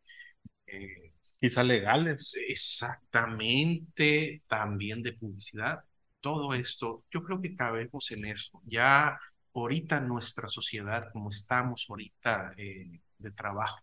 Eh, 0.68 1.14
Quizá 1.40 1.64
legales. 1.64 2.34
Exactamente, 2.50 4.44
también 4.48 5.02
de 5.02 5.14
publicidad. 5.14 5.80
Todo 6.20 6.54
esto, 6.54 7.06
yo 7.12 7.24
creo 7.24 7.42
que 7.42 7.56
cabemos 7.56 8.12
en 8.12 8.26
eso. 8.26 8.62
Ya 8.66 9.18
ahorita 9.62 10.00
nuestra 10.02 10.48
sociedad, 10.48 11.12
como 11.14 11.30
estamos 11.30 11.86
ahorita 11.90 12.54
eh, 12.58 13.02
de 13.18 13.32
trabajo, 13.32 13.80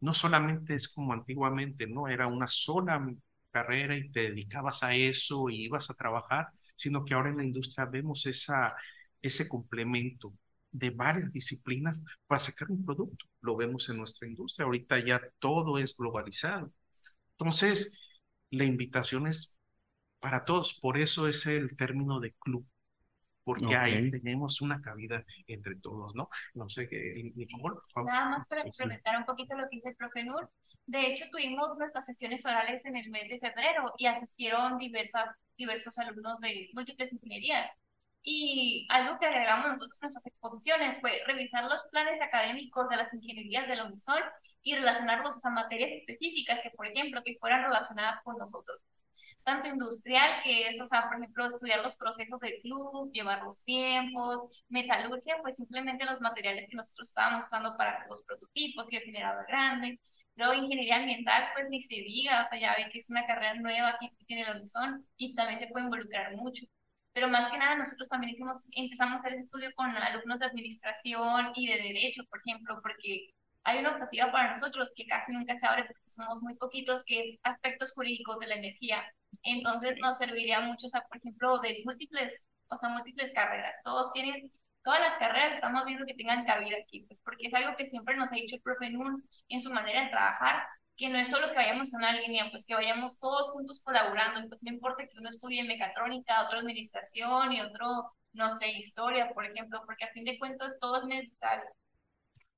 no 0.00 0.14
solamente 0.14 0.74
es 0.74 0.88
como 0.88 1.12
antiguamente, 1.12 1.86
¿no? 1.86 2.08
Era 2.08 2.26
una 2.26 2.48
sola 2.48 3.06
carrera 3.50 3.96
y 3.96 4.10
te 4.10 4.22
dedicabas 4.30 4.82
a 4.82 4.94
eso 4.94 5.50
y 5.50 5.64
ibas 5.64 5.90
a 5.90 5.94
trabajar, 5.94 6.48
sino 6.76 7.04
que 7.04 7.14
ahora 7.14 7.30
en 7.30 7.38
la 7.38 7.44
industria 7.44 7.86
vemos 7.86 8.26
esa, 8.26 8.74
ese 9.22 9.48
complemento 9.48 10.32
de 10.72 10.90
varias 10.90 11.32
disciplinas 11.32 12.02
para 12.26 12.40
sacar 12.40 12.70
un 12.70 12.84
producto. 12.84 13.26
Lo 13.40 13.56
vemos 13.56 13.88
en 13.88 13.98
nuestra 13.98 14.28
industria. 14.28 14.66
Ahorita 14.66 14.98
ya 15.04 15.20
todo 15.38 15.78
es 15.78 15.96
globalizado. 15.96 16.72
Entonces, 17.32 18.10
la 18.50 18.64
invitación 18.64 19.26
es 19.26 19.58
para 20.20 20.44
todos. 20.44 20.74
Por 20.74 20.98
eso 20.98 21.28
es 21.28 21.46
el 21.46 21.76
término 21.76 22.20
de 22.20 22.32
club 22.34 22.66
porque 23.50 23.76
ahí 23.76 24.10
tenemos 24.10 24.60
una 24.60 24.80
cabida 24.80 25.24
entre 25.46 25.76
todos, 25.76 26.14
¿no? 26.14 26.28
No 26.54 26.68
sé 26.68 26.88
qué, 26.88 27.32
por 27.60 27.82
favor. 27.92 28.10
Nada 28.10 28.30
más 28.30 28.46
para 28.46 28.62
complementar 28.62 29.18
un 29.18 29.24
poquito 29.24 29.56
lo 29.56 29.64
que 29.64 29.76
dice 29.76 29.90
el 29.90 29.96
profe 29.96 30.24
Nur. 30.24 30.48
De 30.86 31.06
hecho, 31.06 31.24
tuvimos 31.30 31.78
nuestras 31.78 32.06
sesiones 32.06 32.44
orales 32.46 32.84
en 32.84 32.96
el 32.96 33.10
mes 33.10 33.28
de 33.28 33.38
febrero 33.38 33.92
y 33.96 34.06
asistieron 34.06 34.78
diversas, 34.78 35.28
diversos 35.56 35.98
alumnos 35.98 36.40
de 36.40 36.70
múltiples 36.72 37.12
ingenierías. 37.12 37.70
Y 38.22 38.86
algo 38.90 39.18
que 39.18 39.26
agregamos 39.26 39.68
nosotros 39.68 39.98
en 40.02 40.06
nuestras 40.06 40.26
exposiciones 40.26 41.00
fue 41.00 41.22
revisar 41.26 41.64
los 41.64 41.82
planes 41.90 42.20
académicos 42.20 42.88
de 42.88 42.96
las 42.96 43.12
ingenierías 43.14 43.66
de 43.66 43.76
la 43.76 43.86
UNISOL 43.86 44.22
y 44.62 44.74
relacionarlos 44.74 45.44
a 45.44 45.50
materias 45.50 45.90
específicas 45.92 46.60
que, 46.62 46.70
por 46.70 46.86
ejemplo, 46.86 47.22
que 47.24 47.36
fueran 47.38 47.62
relacionadas 47.62 48.22
con 48.22 48.36
nosotros. 48.36 48.84
Tanto 49.44 49.68
industrial, 49.68 50.42
que 50.44 50.68
es, 50.68 50.80
o 50.80 50.86
sea, 50.86 51.08
por 51.08 51.16
ejemplo, 51.18 51.46
estudiar 51.46 51.82
los 51.82 51.96
procesos 51.96 52.38
del 52.40 52.60
club, 52.62 53.10
llevar 53.12 53.42
los 53.42 53.64
tiempos, 53.64 54.42
metalurgia, 54.68 55.36
pues 55.42 55.56
simplemente 55.56 56.04
los 56.04 56.20
materiales 56.20 56.68
que 56.68 56.76
nosotros 56.76 57.08
estábamos 57.08 57.44
usando 57.44 57.76
para 57.76 57.92
hacer 57.92 58.08
los 58.08 58.22
prototipos 58.22 58.92
y 58.92 58.96
el 58.96 59.02
generador 59.02 59.46
grande. 59.48 60.00
Luego, 60.36 60.54
ingeniería 60.54 60.96
ambiental, 60.96 61.48
pues 61.54 61.68
ni 61.70 61.80
se 61.80 61.96
diga, 61.96 62.42
o 62.42 62.48
sea, 62.48 62.58
ya 62.60 62.74
ve 62.76 62.90
que 62.92 62.98
es 62.98 63.10
una 63.10 63.26
carrera 63.26 63.54
nueva 63.54 63.96
que 64.00 64.10
tiene 64.26 64.42
el 64.42 64.56
Horizon 64.56 65.06
y 65.16 65.34
también 65.34 65.60
se 65.60 65.66
puede 65.68 65.84
involucrar 65.86 66.34
mucho 66.36 66.64
pero 67.12 67.28
más 67.28 67.50
que 67.50 67.58
nada 67.58 67.76
nosotros 67.76 68.08
también 68.08 68.32
hicimos, 68.32 68.64
empezamos 68.72 69.16
a 69.16 69.18
hacer 69.18 69.34
ese 69.34 69.44
estudio 69.44 69.70
con 69.74 69.90
alumnos 69.90 70.38
de 70.38 70.46
administración 70.46 71.52
y 71.54 71.66
de 71.68 71.82
derecho, 71.82 72.24
por 72.30 72.40
ejemplo, 72.44 72.78
porque 72.82 73.30
hay 73.64 73.78
una 73.80 73.92
optativa 73.92 74.30
para 74.32 74.50
nosotros 74.52 74.92
que 74.94 75.06
casi 75.06 75.32
nunca 75.32 75.56
se 75.58 75.66
abre 75.66 75.84
porque 75.84 76.08
somos 76.08 76.40
muy 76.42 76.54
poquitos, 76.56 77.02
que 77.04 77.20
es 77.20 77.38
aspectos 77.42 77.92
jurídicos 77.92 78.38
de 78.38 78.46
la 78.46 78.54
energía. 78.56 79.02
Entonces 79.42 79.94
nos 80.00 80.18
serviría 80.18 80.60
mucho, 80.60 80.86
o 80.86 80.88
sea, 80.90 81.02
por 81.08 81.18
ejemplo, 81.18 81.58
de 81.60 81.82
múltiples, 81.84 82.44
o 82.68 82.76
sea, 82.76 82.88
múltiples 82.90 83.32
carreras. 83.32 83.74
Todos 83.84 84.12
tienen, 84.12 84.50
todas 84.84 85.00
las 85.00 85.16
carreras 85.16 85.54
estamos 85.54 85.84
viendo 85.86 86.06
que 86.06 86.14
tengan 86.14 86.44
cabida 86.44 86.76
aquí, 86.82 87.04
pues 87.06 87.20
porque 87.24 87.46
es 87.46 87.54
algo 87.54 87.76
que 87.76 87.86
siempre 87.86 88.16
nos 88.16 88.30
ha 88.32 88.34
dicho 88.36 88.56
el 88.56 88.62
profe 88.62 88.90
Nun 88.90 89.22
en 89.48 89.60
su 89.60 89.70
manera 89.70 90.04
de 90.04 90.10
trabajar, 90.10 90.62
que 90.96 91.08
no 91.08 91.18
es 91.18 91.28
solo 91.28 91.48
que 91.48 91.56
vayamos 91.56 91.92
en 91.94 92.00
una 92.00 92.12
línea, 92.12 92.50
pues 92.50 92.64
que 92.66 92.74
vayamos 92.74 93.18
todos 93.18 93.50
juntos 93.50 93.80
colaborando, 93.82 94.46
pues 94.48 94.62
no 94.62 94.72
importa 94.72 95.04
que 95.04 95.18
uno 95.18 95.30
estudie 95.30 95.64
mecatrónica, 95.64 96.44
otro 96.44 96.58
administración 96.58 97.52
y 97.52 97.60
otro, 97.62 98.12
no 98.34 98.50
sé, 98.50 98.70
historia, 98.72 99.30
por 99.32 99.46
ejemplo, 99.46 99.80
porque 99.86 100.04
a 100.04 100.12
fin 100.12 100.24
de 100.24 100.38
cuentas 100.38 100.76
todo 100.78 100.98
es 100.98 101.04
necesario. 101.04 101.64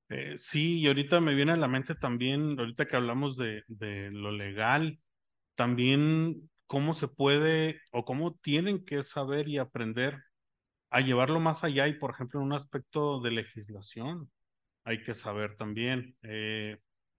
Eh, 0.09 0.37
sí, 0.37 0.81
y 0.81 0.88
ahorita 0.88 1.21
me 1.21 1.35
viene 1.35 1.52
a 1.52 1.57
la 1.57 1.69
mente 1.69 1.95
también, 1.95 2.59
ahorita 2.59 2.87
que 2.87 2.97
hablamos 2.97 3.37
de, 3.37 3.62
de 3.69 4.11
lo 4.11 4.33
legal, 4.33 4.99
también 5.55 6.50
cómo 6.73 6.95
se 6.95 7.07
puede 7.07 7.83
o 7.93 8.07
cómo 8.07 8.35
tienen 8.37 8.83
que 8.87 9.02
saber 9.02 9.47
y 9.47 9.59
aprender 9.59 10.19
a 10.88 11.02
llevarlo 11.02 11.38
más 11.38 11.64
allá 11.64 11.87
y, 11.87 11.99
por 11.99 12.12
ejemplo, 12.12 12.41
en 12.41 12.47
un 12.47 12.55
aspecto 12.55 13.21
de 13.21 13.31
legislación, 13.31 14.31
hay 14.83 15.02
que 15.02 15.12
saber 15.12 15.55
también. 15.59 16.17
Eh, 16.23 16.79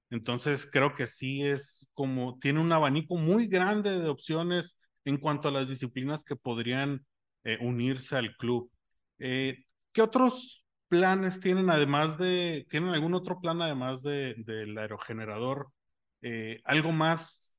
entonces, 0.10 0.66
creo 0.66 0.96
que 0.96 1.06
sí 1.06 1.44
es 1.44 1.88
como, 1.94 2.40
tiene 2.40 2.62
un 2.62 2.72
abanico 2.72 3.16
muy 3.16 3.48
grande 3.48 4.00
de 4.00 4.10
opciones 4.10 4.80
en 5.06 5.18
cuanto 5.18 5.50
a 5.50 5.52
las 5.52 5.70
disciplinas 5.70 6.24
que 6.24 6.36
podrían 6.36 7.06
eh, 7.44 7.60
unirse 7.62 8.16
al 8.16 8.36
club. 8.38 8.72
Eh, 9.20 9.66
¿Qué 9.92 10.02
otros 10.02 10.66
planes 10.88 11.40
tienen 11.40 11.70
además 11.70 12.18
de, 12.18 12.66
tienen 12.72 12.90
algún 12.90 13.14
otro 13.14 13.40
plan 13.40 13.62
además 13.62 14.02
de, 14.02 14.34
del 14.36 14.76
aerogenerador? 14.80 15.70
Algo 16.64 16.92
más, 16.94 17.53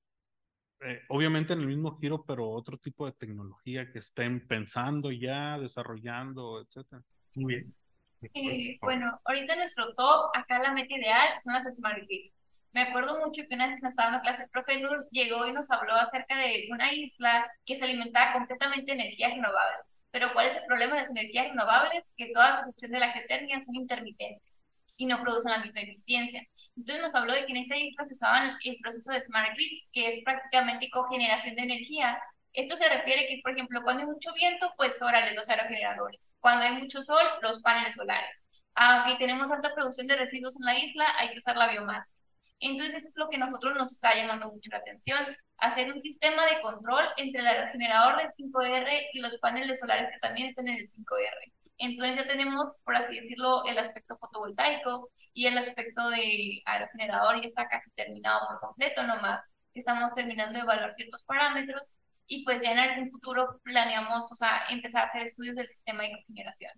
obviamente 1.09 1.53
en 1.53 1.61
el 1.61 1.67
mismo 1.67 1.99
giro, 1.99 2.25
pero 2.25 2.49
otro 2.51 2.77
tipo 2.79 3.07
de 3.07 3.13
tecnología 3.13 3.91
que 3.91 3.99
estén 3.99 4.47
pensando 4.47 5.11
ya, 5.11 5.59
desarrollando, 5.59 6.61
etcétera. 6.61 7.03
Muy 7.37 7.55
bien. 7.55 8.79
bueno, 8.81 9.21
ahorita 9.25 9.57
nuestro 9.57 9.95
top, 9.95 10.31
acá 10.35 10.59
la 10.59 10.73
meta 10.73 10.95
ideal 10.95 11.29
son 11.43 11.55
las 11.55 11.65
Smart 11.75 11.99
Grid. 12.07 12.33
Me 12.73 12.83
acuerdo 12.83 13.25
mucho 13.25 13.43
que 13.49 13.55
una 13.55 13.69
vez 13.69 13.81
que 13.81 13.87
estaba 13.87 14.17
en 14.17 14.21
clase, 14.23 14.43
el 14.43 14.51
profe 14.51 14.81
Nur 14.81 14.99
llegó 15.13 15.47
y 15.47 15.53
nos 15.53 15.71
habló 15.71 15.95
acerca 15.95 16.37
de 16.37 16.67
una 16.73 16.93
isla 16.93 17.49
que 17.65 17.77
se 17.77 17.85
alimentaba 17.85 18.33
completamente 18.33 18.93
de 18.93 19.01
energías 19.01 19.31
renovables. 19.31 20.03
Pero 20.11 20.33
¿cuál 20.33 20.49
es 20.49 20.61
el 20.61 20.67
problema 20.67 20.97
de 20.97 21.03
las 21.03 21.11
energías 21.11 21.51
renovables? 21.51 22.05
Que 22.17 22.33
toda 22.33 22.51
la 22.51 22.61
producción 22.63 22.91
de 22.91 22.99
la 22.99 23.13
geotermia 23.13 23.61
son 23.61 23.77
intermitentes 23.77 24.61
y 24.97 25.07
no 25.07 25.23
producen 25.23 25.53
la 25.53 25.59
misma 25.59 25.83
eficiencia. 25.83 26.45
Entonces 26.77 27.03
nos 27.03 27.15
habló 27.15 27.33
de 27.35 27.47
que 27.47 27.53
en 27.53 27.59
esa 27.59 27.77
isla 27.77 28.05
se 28.05 28.13
usaban 28.13 28.57
el 28.65 28.77
proceso 28.83 29.13
de 29.13 29.23
smart 29.23 29.55
grids, 29.55 29.89
que 29.93 30.09
es 30.11 30.25
prácticamente 30.25 30.91
cogeneración 30.91 31.55
de 31.57 31.63
energía. 31.63 32.19
Esto 32.53 32.77
se 32.77 32.89
refiere 32.89 33.27
que, 33.29 33.41
por 33.43 33.53
ejemplo, 33.53 33.81
cuando 33.83 34.03
hay 34.03 34.09
mucho 34.09 34.33
viento, 34.35 34.73
pues 34.77 35.01
órale 35.01 35.35
los 35.35 35.49
aerogeneradores. 35.49 36.35
Cuando 36.41 36.65
hay 36.67 36.73
mucho 36.75 37.03
sol, 37.03 37.23
los 37.43 37.63
paneles 37.63 37.95
solares. 37.95 38.43
Aunque 38.75 39.17
tenemos 39.19 39.51
alta 39.51 39.73
producción 39.75 40.07
de 40.09 40.17
residuos 40.17 40.57
en 40.57 40.67
la 40.67 40.79
isla, 40.79 41.07
hay 41.19 41.31
que 41.33 41.39
usar 41.39 41.57
la 41.57 41.71
biomasa. 41.71 42.13
Entonces 42.61 42.97
eso 42.97 43.09
es 43.09 43.17
lo 43.17 43.29
que 43.29 43.37
a 43.37 43.41
nosotros 43.41 43.77
nos 43.77 43.93
está 43.93 44.15
llamando 44.15 44.51
mucho 44.51 44.71
la 44.73 44.79
atención, 44.79 45.19
hacer 45.59 45.93
un 45.93 46.01
sistema 46.01 46.45
de 46.47 46.61
control 46.61 47.05
entre 47.17 47.41
el 47.41 47.47
aerogenerador 47.47 48.17
del 48.19 48.29
5R 48.29 49.09
y 49.13 49.21
los 49.21 49.39
paneles 49.39 49.81
solares 49.81 50.09
que 50.11 50.19
también 50.19 50.49
están 50.49 50.69
en 50.69 50.79
el 50.79 50.87
5R. 50.87 51.53
Entonces 51.79 52.17
ya 52.17 52.27
tenemos, 52.27 52.79
por 52.85 52.97
así 52.97 53.19
decirlo, 53.21 53.65
el 53.67 53.79
aspecto 53.79 54.17
fotovoltaico 54.19 55.11
y 55.33 55.47
el 55.47 55.59
aspecto 55.59 56.09
de 56.11 56.63
aerogenerador 56.65 57.41
ya 57.41 57.47
está 57.47 57.69
casi 57.69 57.91
terminado 57.93 58.47
por 58.49 58.61
completo, 58.61 59.03
nomás 59.03 59.53
estamos 59.75 60.15
terminando 60.15 60.55
de 60.55 60.61
evaluar 60.61 60.95
ciertos 60.97 61.25
parámetros 61.25 61.97
y 62.27 62.45
pues 62.45 62.63
ya 62.63 62.73
en 62.73 62.79
algún 62.79 63.11
futuro 63.11 63.61
planeamos, 63.65 64.31
o 64.31 64.37
sea, 64.37 64.63
empezar 64.71 65.03
a 65.03 65.07
hacer 65.07 65.23
estudios 65.23 65.57
del 65.57 65.69
sistema 65.69 66.05
de 66.05 66.13
cogeneración. 66.13 66.73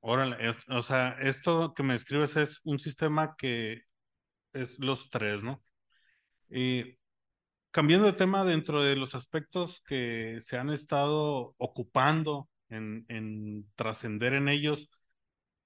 Órale, 0.00 0.56
o 0.68 0.82
sea, 0.82 1.16
esto 1.20 1.74
que 1.74 1.82
me 1.82 1.94
escribes 1.94 2.36
es 2.36 2.60
un 2.64 2.78
sistema 2.78 3.34
que 3.36 3.82
es 4.52 4.78
los 4.78 5.10
tres, 5.10 5.42
¿no? 5.42 5.62
Y 6.48 6.98
cambiando 7.70 8.06
de 8.06 8.12
tema 8.12 8.44
dentro 8.44 8.82
de 8.82 8.96
los 8.96 9.14
aspectos 9.14 9.82
que 9.86 10.38
se 10.40 10.56
han 10.56 10.70
estado 10.70 11.54
ocupando 11.58 12.48
en, 12.70 13.04
en 13.08 13.66
trascender 13.76 14.34
en 14.34 14.48
ellos, 14.48 14.88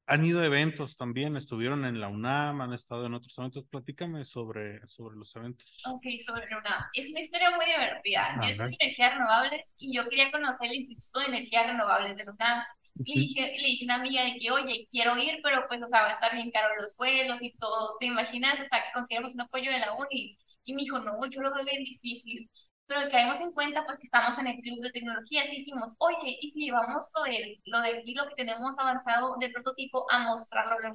han 0.06 0.24
ido 0.24 0.42
eventos 0.42 0.96
también, 0.96 1.36
estuvieron 1.36 1.84
en 1.84 2.00
la 2.00 2.08
UNAM, 2.08 2.60
han 2.60 2.72
estado 2.72 3.06
en 3.06 3.14
otros 3.14 3.36
eventos. 3.38 3.64
Platícame 3.64 4.24
sobre, 4.24 4.84
sobre 4.86 5.16
los 5.16 5.34
eventos. 5.36 5.82
Ok, 5.86 6.04
sobre 6.24 6.50
la 6.50 6.58
UNAM. 6.58 6.82
Es 6.92 7.10
una 7.10 7.20
historia 7.20 7.50
muy 7.50 7.64
divertida. 7.66 8.38
Yo 8.42 8.48
estudio 8.48 8.76
energías 8.80 9.14
renovables 9.14 9.60
y 9.78 9.96
yo 9.96 10.08
quería 10.08 10.30
conocer 10.32 10.70
el 10.70 10.80
Instituto 10.80 11.20
de 11.20 11.26
Energías 11.26 11.66
Renovables 11.66 12.16
de 12.16 12.24
la 12.24 12.32
UNAM. 12.32 12.64
Y 13.04 13.18
dije, 13.18 13.40
le 13.58 13.66
dije 13.66 13.84
a 13.84 13.86
una 13.86 13.94
amiga 13.94 14.24
de 14.24 14.38
que, 14.38 14.50
oye, 14.50 14.86
quiero 14.90 15.16
ir, 15.16 15.40
pero 15.42 15.64
pues, 15.68 15.82
o 15.82 15.88
sea, 15.88 16.02
va 16.02 16.10
a 16.10 16.12
estar 16.12 16.34
bien 16.34 16.50
caro 16.50 16.76
los 16.76 16.94
vuelos 16.96 17.40
y 17.40 17.56
todo. 17.56 17.96
¿Te 17.98 18.06
imaginas? 18.06 18.54
O 18.54 18.66
sea, 18.66 18.82
que 18.82 18.92
consideramos 18.92 19.34
un 19.34 19.40
apoyo 19.42 19.70
de 19.70 19.78
la 19.78 19.94
uni. 19.94 20.36
Y 20.64 20.74
me 20.74 20.82
dijo, 20.82 20.98
no, 20.98 21.18
yo 21.30 21.40
lo 21.40 21.54
veo 21.54 21.64
bien 21.64 21.84
difícil. 21.84 22.50
Pero 22.92 23.10
caemos 23.10 23.40
en 23.40 23.52
cuenta, 23.52 23.84
pues, 23.86 23.98
que 23.98 24.04
estamos 24.04 24.38
en 24.38 24.48
el 24.48 24.60
club 24.60 24.82
de 24.82 24.90
tecnología. 24.92 25.44
Así 25.44 25.58
dijimos, 25.58 25.94
oye, 25.98 26.38
¿y 26.40 26.50
si 26.50 26.64
llevamos 26.66 27.08
lo 27.14 27.22
de, 27.22 27.60
lo 27.64 27.80
de 27.80 28.02
lo 28.14 28.28
que 28.28 28.34
tenemos 28.34 28.78
avanzado 28.78 29.36
del 29.38 29.52
prototipo 29.52 30.06
a 30.10 30.18
mostrarlo 30.20 30.78
la 30.78 30.94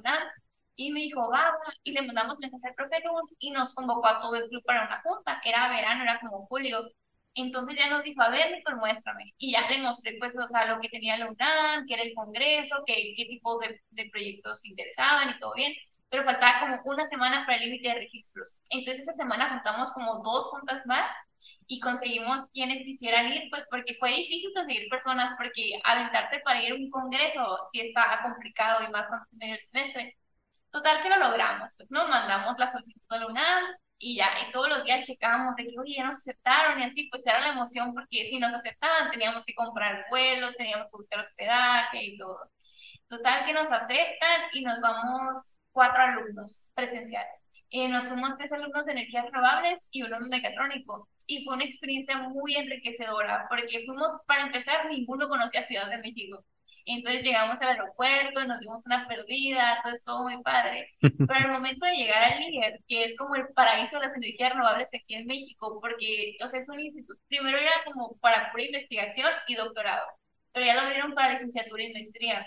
Y 0.76 0.92
me 0.92 1.00
dijo, 1.00 1.28
va, 1.30 1.52
y 1.82 1.92
le 1.92 2.02
mandamos 2.02 2.38
mensaje 2.38 2.68
al 2.68 2.74
profe 2.74 3.02
y 3.40 3.50
nos 3.50 3.74
convocó 3.74 4.06
a 4.06 4.20
todo 4.20 4.36
el 4.36 4.48
club 4.48 4.62
para 4.64 4.86
una 4.86 5.02
junta. 5.02 5.40
Era 5.44 5.68
verano, 5.68 6.04
era 6.04 6.20
como 6.20 6.46
julio. 6.46 6.88
Entonces 7.34 7.76
ya 7.76 7.90
nos 7.90 8.04
dijo, 8.04 8.22
a 8.22 8.30
ver, 8.30 8.52
Nicole, 8.52 8.76
muéstrame. 8.76 9.34
Y 9.38 9.52
ya 9.52 9.68
le 9.68 9.78
mostré, 9.78 10.16
pues, 10.20 10.38
o 10.38 10.46
sea, 10.48 10.66
lo 10.66 10.80
que 10.80 10.88
tenía 10.88 11.16
la 11.16 11.30
UNAM, 11.30 11.86
que 11.86 11.94
era 11.94 12.04
el 12.04 12.14
Congreso, 12.14 12.76
que, 12.86 13.14
qué 13.16 13.24
tipos 13.26 13.58
de, 13.60 13.80
de 13.90 14.08
proyectos 14.10 14.64
interesaban 14.64 15.30
y 15.30 15.38
todo 15.40 15.52
bien. 15.54 15.72
Pero 16.10 16.24
faltaba 16.24 16.60
como 16.60 16.80
una 16.92 17.06
semana 17.06 17.44
para 17.44 17.58
el 17.58 17.64
límite 17.70 17.88
de 17.88 17.94
registros. 17.96 18.58
Entonces 18.70 19.02
esa 19.02 19.14
semana 19.14 19.50
juntamos 19.50 19.92
como 19.92 20.22
dos 20.22 20.48
juntas 20.48 20.86
más 20.86 21.10
y 21.66 21.80
conseguimos 21.80 22.48
quienes 22.52 22.84
quisieran 22.84 23.32
ir, 23.32 23.48
pues 23.50 23.64
porque 23.70 23.96
fue 23.98 24.10
difícil 24.10 24.50
conseguir 24.54 24.88
personas, 24.88 25.34
porque 25.36 25.80
aventarte 25.84 26.40
para 26.40 26.62
ir 26.62 26.72
a 26.72 26.76
un 26.76 26.90
congreso 26.90 27.58
sí 27.72 27.80
está 27.80 28.20
complicado 28.22 28.84
y 28.86 28.90
más 28.90 29.08
cuando 29.08 29.26
en 29.40 29.50
el 29.50 29.60
semestre. 29.70 30.16
Total 30.70 31.02
que 31.02 31.08
lo 31.10 31.18
logramos, 31.18 31.74
pues 31.76 31.90
no 31.90 32.08
mandamos 32.08 32.58
la 32.58 32.70
solicitud 32.70 33.16
a 33.16 33.26
UNAM, 33.26 33.64
y 33.98 34.16
ya, 34.16 34.28
y 34.48 34.52
todos 34.52 34.68
los 34.68 34.84
días 34.84 35.06
checábamos 35.06 35.56
de 35.56 35.66
que, 35.66 35.78
oye, 35.78 35.96
ya 35.96 36.04
nos 36.04 36.16
aceptaron 36.16 36.80
y 36.80 36.84
así, 36.84 37.08
pues 37.10 37.26
era 37.26 37.40
la 37.40 37.48
emoción 37.50 37.92
porque 37.94 38.26
si 38.28 38.38
nos 38.38 38.54
aceptaban 38.54 39.10
teníamos 39.10 39.44
que 39.44 39.54
comprar 39.54 40.06
vuelos, 40.08 40.56
teníamos 40.56 40.86
que 40.86 40.96
buscar 40.96 41.20
hospedaje 41.20 42.04
y 42.04 42.18
todo. 42.18 42.38
Total 43.08 43.44
que 43.46 43.52
nos 43.52 43.70
aceptan 43.72 44.42
y 44.52 44.62
nos 44.62 44.80
vamos 44.80 45.54
cuatro 45.72 46.02
alumnos 46.02 46.70
presenciales. 46.74 47.32
Eh, 47.70 47.88
nos 47.88 48.08
fuimos 48.08 48.36
tres 48.38 48.52
alumnos 48.52 48.86
de 48.86 48.92
energías 48.92 49.24
renovables 49.26 49.86
y 49.90 50.02
uno 50.02 50.18
mecatrónico. 50.20 51.08
Y 51.28 51.44
fue 51.44 51.54
una 51.54 51.64
experiencia 51.64 52.18
muy 52.18 52.56
enriquecedora 52.56 53.46
porque 53.48 53.84
fuimos, 53.86 54.08
para 54.26 54.44
empezar, 54.46 54.86
ninguno 54.88 55.28
conocía 55.28 55.62
Ciudad 55.62 55.88
de 55.90 55.98
México. 55.98 56.44
Entonces 56.86 57.22
llegamos 57.22 57.58
al 57.60 57.68
aeropuerto, 57.68 58.44
nos 58.46 58.60
dimos 58.60 58.86
una 58.86 59.06
perdida, 59.06 59.78
todo 59.82 59.92
estuvo 59.92 60.22
muy 60.22 60.42
padre. 60.42 60.88
Pero 61.02 61.34
al 61.34 61.52
momento 61.52 61.84
de 61.84 61.92
llegar 61.92 62.24
al 62.24 62.40
líder, 62.40 62.80
que 62.88 63.04
es 63.04 63.16
como 63.16 63.36
el 63.36 63.46
paraíso 63.54 64.00
de 64.00 64.06
las 64.06 64.16
energías 64.16 64.52
renovables 64.52 64.90
aquí 64.94 65.14
en 65.14 65.26
México, 65.26 65.78
porque, 65.82 66.36
o 66.42 66.48
sea, 66.48 66.60
es 66.60 66.68
un 66.70 66.80
instituto, 66.80 67.20
primero 67.28 67.58
era 67.58 67.72
como 67.84 68.16
para 68.20 68.50
pura 68.50 68.64
investigación 68.64 69.30
y 69.46 69.54
doctorado, 69.54 70.06
pero 70.52 70.64
ya 70.64 70.74
lo 70.74 70.80
abrieron 70.80 71.14
para 71.14 71.34
licenciatura 71.34 71.84
y 71.84 71.92
maestría. 71.92 72.46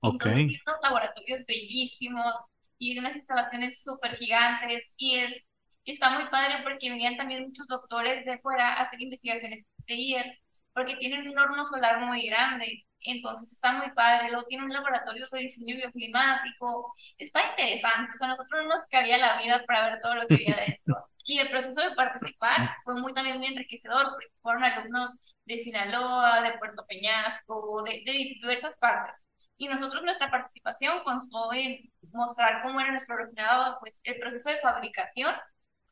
Entonces, 0.00 0.46
tiene 0.46 0.62
unos 0.66 0.78
laboratorios 0.82 1.44
bellísimos 1.46 2.34
y 2.78 2.98
unas 2.98 3.16
instalaciones 3.16 3.82
súper 3.82 4.16
gigantes 4.16 4.92
y 4.96 5.16
es, 5.18 5.36
está 5.84 6.10
muy 6.10 6.28
padre 6.30 6.62
porque 6.62 6.90
venían 6.90 7.16
también 7.16 7.44
muchos 7.44 7.66
doctores 7.66 8.24
de 8.24 8.38
fuera 8.38 8.74
a 8.74 8.82
hacer 8.82 9.00
investigaciones 9.02 9.64
de 9.86 9.94
IER 9.94 10.38
porque 10.72 10.96
tienen 10.96 11.28
un 11.28 11.38
horno 11.38 11.64
solar 11.64 12.00
muy 12.00 12.26
grande, 12.26 12.84
entonces 13.00 13.52
está 13.52 13.72
muy 13.72 13.90
padre, 13.92 14.30
luego 14.30 14.46
tiene 14.46 14.64
un 14.64 14.72
laboratorio 14.72 15.26
de 15.30 15.40
diseño 15.40 15.76
bioclimático, 15.76 16.94
está 17.18 17.50
interesante, 17.50 18.12
o 18.14 18.16
sea, 18.16 18.28
a 18.28 18.30
nosotros 18.30 18.62
no 18.62 18.68
nos 18.68 18.80
cabía 18.90 19.18
la 19.18 19.40
vida 19.42 19.62
para 19.66 19.90
ver 19.90 20.00
todo 20.00 20.14
lo 20.14 20.26
que 20.26 20.34
había 20.34 20.56
dentro. 20.56 20.96
Y 21.24 21.38
el 21.38 21.50
proceso 21.50 21.80
de 21.80 21.94
participar 21.94 22.50
fue 22.84 23.00
muy 23.00 23.14
también 23.14 23.38
muy 23.38 23.46
enriquecedor, 23.46 24.10
porque 24.10 24.26
fueron 24.42 24.64
alumnos 24.64 25.16
de 25.44 25.56
Sinaloa, 25.56 26.42
de 26.42 26.58
Puerto 26.58 26.84
Peñasco, 26.84 27.82
de, 27.84 28.02
de 28.04 28.12
diversas 28.12 28.74
partes. 28.78 29.24
Y 29.56 29.68
nosotros 29.68 30.02
nuestra 30.02 30.32
participación 30.32 31.04
constó 31.04 31.52
en 31.52 31.78
mostrar 32.12 32.60
cómo 32.62 32.80
era 32.80 32.90
nuestro 32.90 33.16
refrigerador, 33.16 33.76
pues 33.78 34.00
el 34.02 34.18
proceso 34.18 34.50
de 34.50 34.58
fabricación 34.58 35.32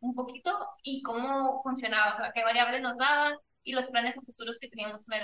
un 0.01 0.15
poquito 0.15 0.51
y 0.83 1.03
cómo 1.03 1.63
funcionaba, 1.63 2.15
o 2.15 2.17
sea, 2.17 2.33
qué 2.33 2.43
variables 2.43 2.83
nos 2.83 2.97
daban 2.97 3.35
y 3.63 3.73
los 3.73 3.89
planes 3.89 4.15
futuros 4.15 4.59
que 4.59 4.69
teníamos 4.69 5.05
con 5.05 5.15
el. 5.15 5.23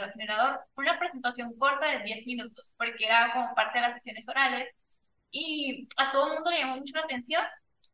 Fue 0.74 0.84
una 0.84 0.98
presentación 0.98 1.56
corta 1.58 1.86
de 1.86 2.04
10 2.04 2.26
minutos, 2.26 2.74
porque 2.76 3.06
era 3.06 3.32
como 3.32 3.54
parte 3.54 3.78
de 3.78 3.82
las 3.82 3.94
sesiones 3.94 4.28
orales 4.28 4.70
y 5.30 5.88
a 5.96 6.12
todo 6.12 6.28
el 6.28 6.34
mundo 6.34 6.50
le 6.50 6.60
llamó 6.60 6.76
mucho 6.76 6.94
la 6.96 7.02
atención 7.02 7.42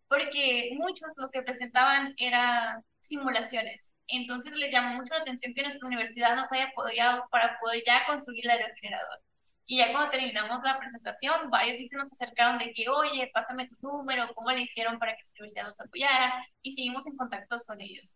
porque 0.09 0.71
muchos 0.77 1.09
lo 1.16 1.31
que 1.31 1.42
presentaban 1.42 2.14
eran 2.18 2.85
simulaciones. 3.01 3.92
Entonces 4.09 4.53
le 4.53 4.71
llamó 4.71 4.97
mucho 4.97 5.14
la 5.14 5.23
atención 5.23 5.55
que 5.55 5.62
nuestra 5.62 5.87
universidad 5.87 6.37
nos 6.37 6.53
haya 6.53 6.66
apoyado 6.66 7.27
para 7.31 7.59
poder 7.61 7.83
ya 7.87 8.05
construir 8.07 8.51
el 8.51 8.59
refrigerador. 8.59 9.21
Y 9.66 9.79
ya 9.79 9.92
cuando 9.92 10.11
terminamos 10.11 10.62
la 10.64 10.79
presentación, 10.79 11.51
varios 11.51 11.77
sí 11.79 11.88
se 11.88 11.96
nos 11.96 12.12
acercaron 12.12 12.59
de 12.59 12.72
que, 12.72 12.88
oye, 12.88 13.31
pásame 13.33 13.68
tu 13.68 13.77
número, 13.81 14.33
cómo 14.35 14.51
le 14.51 14.62
hicieron 14.62 14.98
para 14.98 15.16
que 15.16 15.25
su 15.25 15.33
universidad 15.33 15.64
nos 15.66 15.81
apoyara, 15.81 16.44
y 16.62 16.72
seguimos 16.72 17.07
en 17.07 17.16
contactos 17.16 17.64
con 17.66 17.81
ellos. 17.81 18.12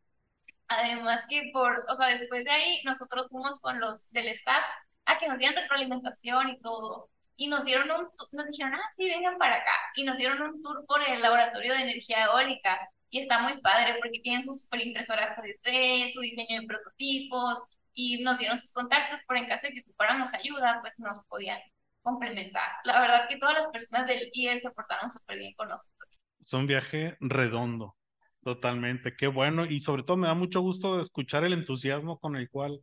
Además 0.69 1.25
que 1.29 1.51
por, 1.53 1.85
o 1.89 1.95
sea, 1.97 2.09
después 2.09 2.45
de 2.45 2.51
ahí, 2.51 2.81
nosotros 2.85 3.29
fuimos 3.31 3.61
con 3.61 3.81
los 3.81 4.11
del 4.11 4.29
staff 4.29 4.65
a 5.07 5.19
que 5.19 5.29
nos 5.29 5.39
dieran 5.39 5.57
retroalimentación 5.57 6.49
y 6.51 6.61
todo. 6.61 7.11
Y 7.37 7.49
nos 7.49 7.65
dieron 7.65 7.91
un, 7.91 8.09
nos 8.33 8.47
dijeron, 8.47 8.75
ah, 8.75 8.91
sí, 8.97 9.05
vengan 9.09 9.39
para 9.39 9.57
acá. 9.57 9.73
Y 9.97 10.05
nos 10.05 10.17
dieron 10.17 10.41
un 10.43 10.63
tour 10.63 10.85
por 10.87 11.03
el 11.09 11.21
laboratorio 11.23 11.75
de 11.75 11.83
energía 11.83 12.25
eólica. 12.25 12.79
Y 13.11 13.21
está 13.21 13.41
muy 13.41 13.61
padre 13.61 13.97
porque 14.01 14.21
tienen 14.21 14.43
sus 14.43 14.63
superimpresoras 14.63 15.37
3D, 15.37 16.13
su 16.13 16.21
diseño 16.21 16.61
de 16.61 16.67
prototipos, 16.67 17.63
y 17.97 18.23
nos 18.23 18.39
dieron 18.39 18.59
sus 18.59 18.73
contactos 18.73 19.19
por 19.27 19.39
en 19.39 19.49
caso 19.49 19.67
de 19.67 19.73
que 19.73 19.81
ocupáramos 19.81 20.33
ayuda, 20.35 20.79
pues 20.83 20.95
nos 20.99 21.19
podían 21.29 21.59
complementar. 22.03 22.69
La 22.85 23.01
verdad 23.01 23.29
que 23.29 23.39
todas 23.39 23.57
las 23.57 23.67
personas 23.69 24.07
del 24.07 24.29
IES 24.33 24.63
se 24.63 24.71
portaron 24.71 25.09
súper 25.09 25.39
bien 25.39 25.55
con 25.57 25.69
nosotros. 25.69 26.21
Es 26.39 26.53
un 26.53 26.67
viaje 26.67 27.17
redondo, 27.21 27.97
totalmente, 28.45 29.17
qué 29.17 29.27
bueno 29.27 29.65
y 29.65 29.81
sobre 29.81 30.03
todo 30.03 30.19
me 30.19 30.29
da 30.29 30.35
mucho 30.35 30.61
gusto 30.61 31.01
escuchar 31.01 31.43
el 31.45 31.55
entusiasmo 31.55 32.19
con 32.21 32.37
el 32.37 32.51
cual 32.51 32.81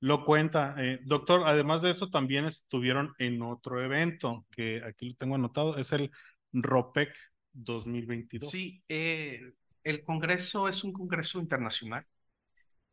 lo 0.00 0.24
cuenta. 0.24 0.74
Eh, 0.78 1.00
doctor, 1.04 1.42
además 1.44 1.82
de 1.82 1.90
eso 1.90 2.08
también 2.08 2.46
estuvieron 2.46 3.14
en 3.18 3.42
otro 3.42 3.84
evento 3.84 4.46
que 4.50 4.82
aquí 4.84 5.10
lo 5.10 5.16
tengo 5.16 5.34
anotado, 5.34 5.76
es 5.76 5.92
el 5.92 6.10
ROPEC 6.52 7.14
2022. 7.52 8.50
Sí, 8.50 8.82
eh, 8.88 9.52
el 9.84 10.02
Congreso 10.02 10.66
es 10.66 10.82
un 10.82 10.92
Congreso 10.92 11.38
internacional 11.40 12.06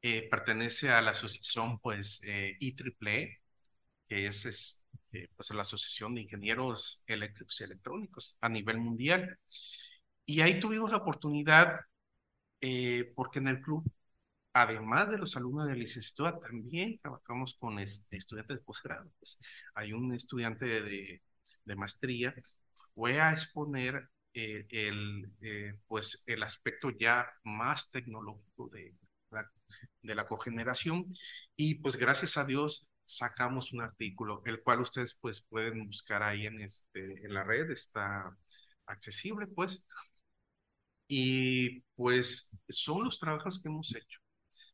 eh, 0.03 0.29
pertenece 0.29 0.91
a 0.91 1.01
la 1.01 1.11
asociación 1.11 1.79
pues 1.79 2.21
eh, 2.25 2.57
IEEE, 2.59 3.39
que 4.07 4.27
es, 4.27 4.45
es 4.45 4.83
eh, 5.13 5.29
pues 5.35 5.51
la 5.53 5.61
Asociación 5.63 6.15
de 6.15 6.21
Ingenieros 6.23 7.03
Eléctricos 7.07 7.61
y 7.61 7.63
Electrónicos 7.65 8.37
a 8.41 8.49
nivel 8.49 8.79
mundial. 8.79 9.39
Y 10.25 10.41
ahí 10.41 10.59
tuvimos 10.59 10.91
la 10.91 10.97
oportunidad, 10.97 11.79
eh, 12.61 13.11
porque 13.15 13.39
en 13.39 13.47
el 13.49 13.61
club, 13.61 13.83
además 14.53 15.09
de 15.11 15.17
los 15.19 15.35
alumnos 15.37 15.67
de 15.67 15.75
licenciatura, 15.75 16.39
también 16.39 16.99
trabajamos 16.99 17.55
con 17.59 17.79
estudiantes 17.79 18.57
de 18.57 18.63
posgrado. 18.63 19.11
Pues, 19.19 19.39
hay 19.75 19.93
un 19.93 20.13
estudiante 20.13 20.65
de, 20.81 21.21
de 21.65 21.75
maestría, 21.75 22.33
fue 22.95 23.19
a 23.21 23.33
exponer 23.33 24.09
el, 24.33 25.31
pues, 25.87 26.23
el 26.27 26.43
aspecto 26.43 26.89
ya 26.91 27.27
más 27.43 27.91
tecnológico 27.91 28.69
de, 28.69 28.95
de 30.01 30.15
la 30.15 30.27
cogeneración 30.27 31.13
y 31.55 31.75
pues 31.75 31.95
gracias 31.97 32.37
a 32.37 32.45
Dios 32.45 32.87
sacamos 33.05 33.73
un 33.73 33.81
artículo, 33.81 34.41
el 34.45 34.61
cual 34.63 34.81
ustedes 34.81 35.17
pues 35.19 35.41
pueden 35.41 35.85
buscar 35.87 36.23
ahí 36.23 36.45
en, 36.47 36.61
este, 36.61 37.25
en 37.25 37.33
la 37.33 37.43
red, 37.43 37.69
está 37.71 38.35
accesible 38.85 39.47
pues. 39.47 39.85
Y 41.07 41.81
pues 41.95 42.59
son 42.67 43.03
los 43.05 43.19
trabajos 43.19 43.61
que 43.61 43.69
hemos 43.69 43.93
hecho. 43.95 44.19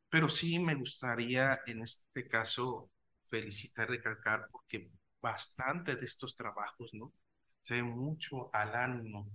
Pero 0.09 0.29
sí 0.29 0.59
me 0.59 0.75
gustaría 0.75 1.59
en 1.67 1.81
este 1.83 2.27
caso 2.27 2.91
felicitar, 3.29 3.89
recalcar, 3.89 4.47
porque 4.51 4.91
bastante 5.21 5.95
de 5.95 6.05
estos 6.05 6.35
trabajos, 6.35 6.91
¿no? 6.93 7.13
Se 7.61 7.75
ve 7.75 7.83
mucho 7.83 8.49
al 8.53 8.75
ánimo 8.75 9.31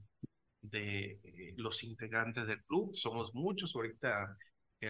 de 0.62 1.20
eh, 1.24 1.54
los 1.58 1.84
integrantes 1.84 2.46
del 2.46 2.64
club. 2.64 2.94
Somos 2.94 3.34
muchos, 3.34 3.74
ahorita 3.76 4.36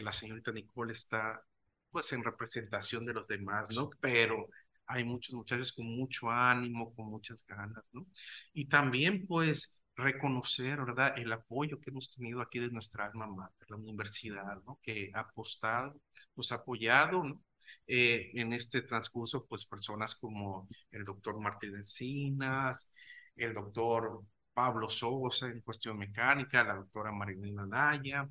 la 0.02 0.12
señorita 0.12 0.52
Nicole 0.52 0.92
está 0.92 1.42
pues 1.90 2.12
en 2.12 2.24
representación 2.24 3.04
de 3.06 3.14
los 3.14 3.28
demás, 3.28 3.70
¿no? 3.74 3.90
Pero 4.00 4.48
hay 4.86 5.04
muchos 5.04 5.34
muchachos 5.34 5.72
con 5.72 5.86
mucho 5.86 6.30
ánimo, 6.30 6.94
con 6.94 7.06
muchas 7.08 7.44
ganas, 7.46 7.84
¿no? 7.92 8.06
Y 8.52 8.66
también 8.68 9.26
pues 9.26 9.82
reconocer, 9.96 10.78
¿verdad? 10.84 11.14
El 11.16 11.32
apoyo 11.32 11.80
que 11.80 11.90
hemos 11.90 12.12
tenido 12.12 12.40
aquí 12.40 12.58
de 12.58 12.70
nuestra 12.70 13.06
alma 13.06 13.26
mater, 13.26 13.70
la 13.70 13.76
universidad, 13.76 14.60
¿no? 14.66 14.78
Que 14.82 15.10
ha 15.14 15.20
apostado, 15.20 16.00
nos 16.36 16.52
ha 16.52 16.56
apoyado, 16.56 17.22
¿no? 17.24 17.42
Eh, 17.86 18.30
en 18.34 18.52
este 18.52 18.82
transcurso, 18.82 19.46
pues 19.46 19.64
personas 19.64 20.14
como 20.14 20.68
el 20.90 21.04
doctor 21.04 21.40
Martín 21.40 21.76
Encinas, 21.76 22.90
el 23.36 23.54
doctor 23.54 24.22
Pablo 24.52 24.88
Sosa 24.90 25.48
en 25.48 25.60
cuestión 25.60 25.98
mecánica, 25.98 26.64
la 26.64 26.74
doctora 26.76 27.12
Marilena 27.12 27.66
Naya, 27.66 28.28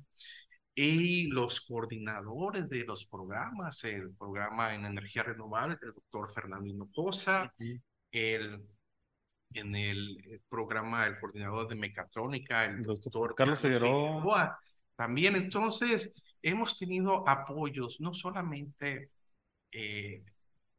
y 0.74 1.28
los 1.28 1.60
coordinadores 1.60 2.68
de 2.68 2.84
los 2.84 3.06
programas, 3.06 3.84
el 3.84 4.12
programa 4.14 4.74
en 4.74 4.84
energía 4.84 5.22
renovable 5.22 5.78
el 5.80 5.92
doctor 5.92 6.32
Fernando 6.32 6.88
Cosa, 6.92 7.54
el, 8.10 8.66
en 9.52 9.74
el 9.76 10.42
programa 10.48 11.06
el 11.06 11.18
coordinador 11.20 11.68
de 11.68 11.76
mecatrónica, 11.76 12.64
el 12.64 12.82
doctor 12.82 13.34
Carlos 13.34 13.60
Figueroa. 13.60 14.58
También. 14.96 15.36
Entonces 15.36 16.24
hemos 16.42 16.76
tenido 16.76 17.28
apoyos, 17.28 18.00
no 18.00 18.12
solamente 18.14 19.10
eh, 19.72 20.24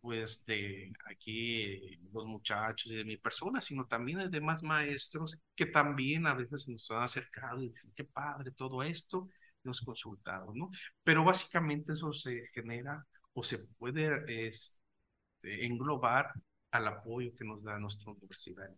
pues 0.01 0.45
de 0.45 0.93
aquí 1.09 1.99
los 2.13 2.25
muchachos 2.25 2.91
y 2.91 2.95
de 2.95 3.05
mi 3.05 3.17
persona, 3.17 3.61
sino 3.61 3.87
también 3.87 4.19
de 4.19 4.29
demás 4.29 4.61
maestros 4.61 5.39
que 5.55 5.65
también 5.65 6.27
a 6.27 6.35
veces 6.35 6.67
nos 6.67 6.91
han 6.91 7.03
acercado 7.03 7.61
y 7.61 7.69
dicen, 7.69 7.91
qué 7.95 8.03
padre 8.03 8.51
todo 8.51 8.83
esto, 8.83 9.29
los 9.65 9.81
consultados, 9.81 10.55
¿no? 10.55 10.69
Pero 11.03 11.23
básicamente 11.23 11.93
eso 11.93 12.13
se 12.13 12.47
genera 12.53 13.05
o 13.33 13.43
se 13.43 13.59
puede 13.77 14.23
este, 14.47 14.77
englobar 15.65 16.31
al 16.71 16.87
apoyo 16.87 17.35
que 17.35 17.45
nos 17.45 17.63
da 17.63 17.79
nuestra 17.79 18.11
universidad 18.11 18.69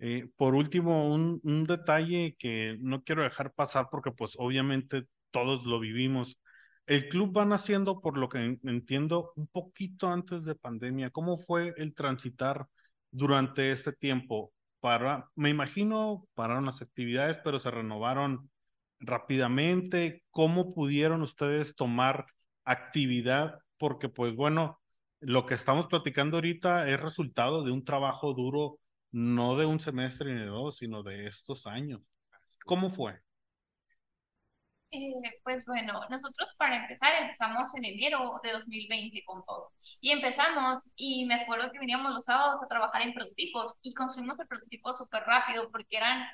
eh, 0.00 0.30
por 0.36 0.54
último, 0.54 1.12
un, 1.12 1.40
un, 1.42 1.64
detalle 1.64 2.36
que 2.38 2.76
no 2.80 3.02
quiero 3.02 3.22
dejar 3.24 3.52
pasar 3.52 3.88
porque 3.90 4.12
pues 4.12 4.34
obviamente 4.38 5.08
todos 5.30 5.64
lo 5.64 5.80
vivimos. 5.80 6.38
El 6.86 7.08
club 7.08 7.36
va 7.36 7.44
naciendo, 7.44 8.00
por 8.00 8.16
lo 8.16 8.28
que 8.28 8.58
entiendo, 8.62 9.32
un 9.36 9.48
poquito 9.48 10.08
antes 10.08 10.44
de 10.44 10.54
pandemia. 10.54 11.10
¿Cómo 11.10 11.38
fue 11.38 11.74
el 11.76 11.94
transitar 11.94 12.66
durante 13.10 13.72
este 13.72 13.92
tiempo? 13.92 14.52
Para, 14.80 15.28
me 15.34 15.50
imagino, 15.50 16.26
pararon 16.34 16.66
las 16.66 16.80
actividades, 16.80 17.38
pero 17.44 17.58
se 17.58 17.70
renovaron 17.70 18.50
rápidamente, 19.00 20.22
cómo 20.30 20.74
pudieron 20.74 21.22
ustedes 21.22 21.74
tomar 21.74 22.26
actividad, 22.64 23.58
porque 23.78 24.08
pues 24.08 24.34
bueno, 24.34 24.80
lo 25.20 25.46
que 25.46 25.54
estamos 25.54 25.86
platicando 25.86 26.36
ahorita 26.36 26.88
es 26.88 27.00
resultado 27.00 27.64
de 27.64 27.72
un 27.72 27.84
trabajo 27.84 28.34
duro, 28.34 28.78
no 29.10 29.56
de 29.56 29.66
un 29.66 29.80
semestre 29.80 30.34
ni 30.34 30.40
de 30.40 30.46
dos, 30.46 30.76
sino 30.78 31.02
de 31.02 31.26
estos 31.26 31.66
años. 31.66 32.00
¿Cómo 32.64 32.90
fue? 32.90 33.20
Eh, 34.90 35.12
pues 35.44 35.66
bueno, 35.66 36.00
nosotros 36.08 36.54
para 36.56 36.76
empezar 36.76 37.12
empezamos 37.20 37.74
en 37.74 37.84
enero 37.84 38.40
de 38.42 38.52
2020 38.52 39.22
con 39.26 39.44
todo. 39.44 39.72
Y 40.00 40.12
empezamos 40.12 40.88
y 40.96 41.26
me 41.26 41.34
acuerdo 41.34 41.70
que 41.70 41.78
veníamos 41.78 42.12
los 42.12 42.24
sábados 42.24 42.62
a 42.62 42.68
trabajar 42.68 43.02
en 43.02 43.12
prototipos 43.12 43.76
y 43.82 43.92
construimos 43.92 44.40
el 44.40 44.46
prototipo 44.46 44.94
súper 44.94 45.24
rápido 45.24 45.70
porque 45.70 45.98
eran 45.98 46.26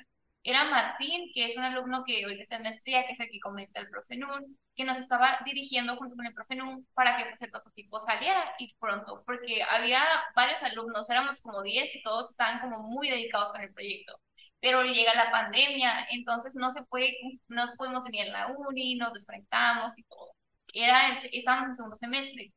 era 0.45 0.65
Martín, 0.65 1.31
que 1.33 1.45
es 1.45 1.57
un 1.57 1.63
alumno 1.63 2.03
que 2.05 2.23
hoy 2.25 2.39
está 2.39 2.57
en 2.57 2.63
maestría, 2.63 3.05
que 3.05 3.13
es 3.13 3.19
el 3.19 3.29
que 3.31 3.39
comenta 3.39 3.79
el 3.81 3.89
profe 3.89 4.15
Nun, 4.15 4.57
que 4.75 4.83
nos 4.85 4.99
estaba 4.99 5.39
dirigiendo 5.43 5.95
junto 5.97 6.15
con 6.15 6.25
el 6.25 6.35
profe 6.35 6.55
Nun 6.55 6.87
para 6.93 7.17
que 7.17 7.25
pues, 7.25 7.41
el 7.41 7.49
prototipo 7.49 7.99
saliera 7.99 8.53
y 8.59 8.75
pronto, 8.75 9.23
porque 9.25 9.63
había 9.63 10.03
varios 10.35 10.61
alumnos, 10.61 11.09
éramos 11.09 11.41
como 11.41 11.63
10 11.63 11.95
y 11.95 12.03
todos 12.03 12.29
estaban 12.29 12.59
como 12.61 12.83
muy 12.83 13.09
dedicados 13.09 13.51
con 13.51 13.61
el 13.61 13.73
proyecto. 13.73 14.19
Pero 14.59 14.83
llega 14.83 15.15
la 15.15 15.31
pandemia, 15.31 16.05
entonces 16.11 16.53
no 16.55 16.71
se 16.71 16.83
puede, 16.83 17.15
no 17.47 17.65
pudimos 17.77 18.03
venir 18.03 18.27
en 18.27 18.33
la 18.33 18.47
uni, 18.47 18.95
nos 18.97 19.13
desconectamos 19.13 19.97
y 19.97 20.03
todo. 20.03 20.35
Era, 20.73 21.17
estábamos 21.31 21.69
en 21.69 21.75
segundo 21.75 21.95
semestre. 21.95 22.53